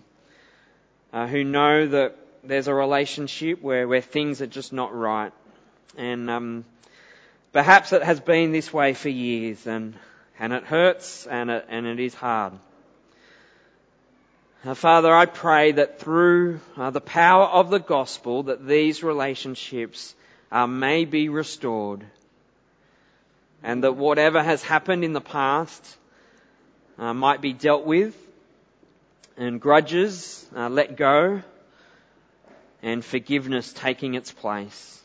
uh, 1.12 1.26
who 1.26 1.44
know 1.44 1.88
that 1.88 2.16
there's 2.42 2.68
a 2.68 2.74
relationship 2.74 3.60
where, 3.60 3.86
where 3.86 4.00
things 4.00 4.40
are 4.40 4.46
just 4.46 4.72
not 4.72 4.94
right. 4.94 5.32
And 5.98 6.30
um, 6.30 6.64
perhaps 7.52 7.92
it 7.92 8.02
has 8.02 8.18
been 8.18 8.50
this 8.50 8.72
way 8.72 8.94
for 8.94 9.10
years, 9.10 9.66
and, 9.66 9.94
and 10.38 10.54
it 10.54 10.64
hurts 10.64 11.26
and 11.26 11.50
it, 11.50 11.66
and 11.68 11.84
it 11.84 12.00
is 12.00 12.14
hard. 12.14 12.54
Father, 14.74 15.14
I 15.14 15.26
pray 15.26 15.72
that 15.72 16.00
through 16.00 16.60
uh, 16.76 16.90
the 16.90 17.00
power 17.00 17.44
of 17.46 17.70
the 17.70 17.78
gospel 17.78 18.44
that 18.44 18.66
these 18.66 19.04
relationships 19.04 20.14
uh, 20.50 20.66
may 20.66 21.04
be 21.04 21.28
restored 21.28 22.04
and 23.62 23.84
that 23.84 23.94
whatever 23.94 24.42
has 24.42 24.62
happened 24.62 25.04
in 25.04 25.12
the 25.12 25.20
past 25.20 25.96
uh, 26.98 27.14
might 27.14 27.40
be 27.40 27.52
dealt 27.52 27.84
with 27.84 28.16
and 29.36 29.60
grudges 29.60 30.44
uh, 30.56 30.68
let 30.68 30.96
go 30.96 31.40
and 32.82 33.04
forgiveness 33.04 33.72
taking 33.72 34.14
its 34.14 34.32
place. 34.32 35.00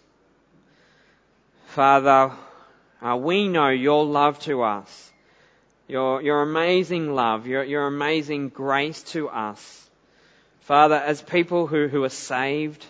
Father, 1.68 2.32
uh, 3.02 3.16
we 3.16 3.48
know 3.48 3.70
your 3.70 4.04
love 4.04 4.40
to 4.40 4.64
us, 4.64 5.12
your, 5.88 6.22
your 6.22 6.42
amazing 6.42 7.14
love, 7.14 7.48
your, 7.48 7.64
your 7.64 7.88
amazing 7.88 8.50
grace 8.50 9.02
to 9.04 9.30
us. 9.30 9.90
Father, 10.62 10.96
as 10.96 11.22
people 11.22 11.68
who, 11.68 11.88
who 11.88 12.04
are 12.04 12.10
saved, 12.10 12.86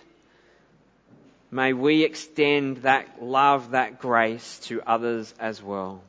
may 1.50 1.74
we 1.74 2.04
extend 2.04 2.78
that 2.78 3.22
love, 3.22 3.72
that 3.72 4.00
grace 4.00 4.60
to 4.66 4.82
others 4.86 5.34
as 5.40 5.62
well. 5.62 6.02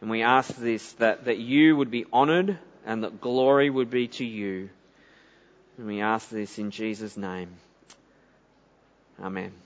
And 0.00 0.10
we 0.10 0.22
ask 0.22 0.54
this, 0.56 0.92
that, 0.94 1.24
that 1.24 1.38
you 1.38 1.76
would 1.76 1.90
be 1.90 2.04
honoured 2.12 2.58
and 2.84 3.04
that 3.04 3.22
glory 3.22 3.70
would 3.70 3.90
be 3.90 4.08
to 4.08 4.24
you. 4.24 4.68
And 5.78 5.86
we 5.86 6.02
ask 6.02 6.28
this 6.28 6.58
in 6.58 6.70
Jesus' 6.70 7.16
name. 7.16 7.48
Amen. 9.18 9.63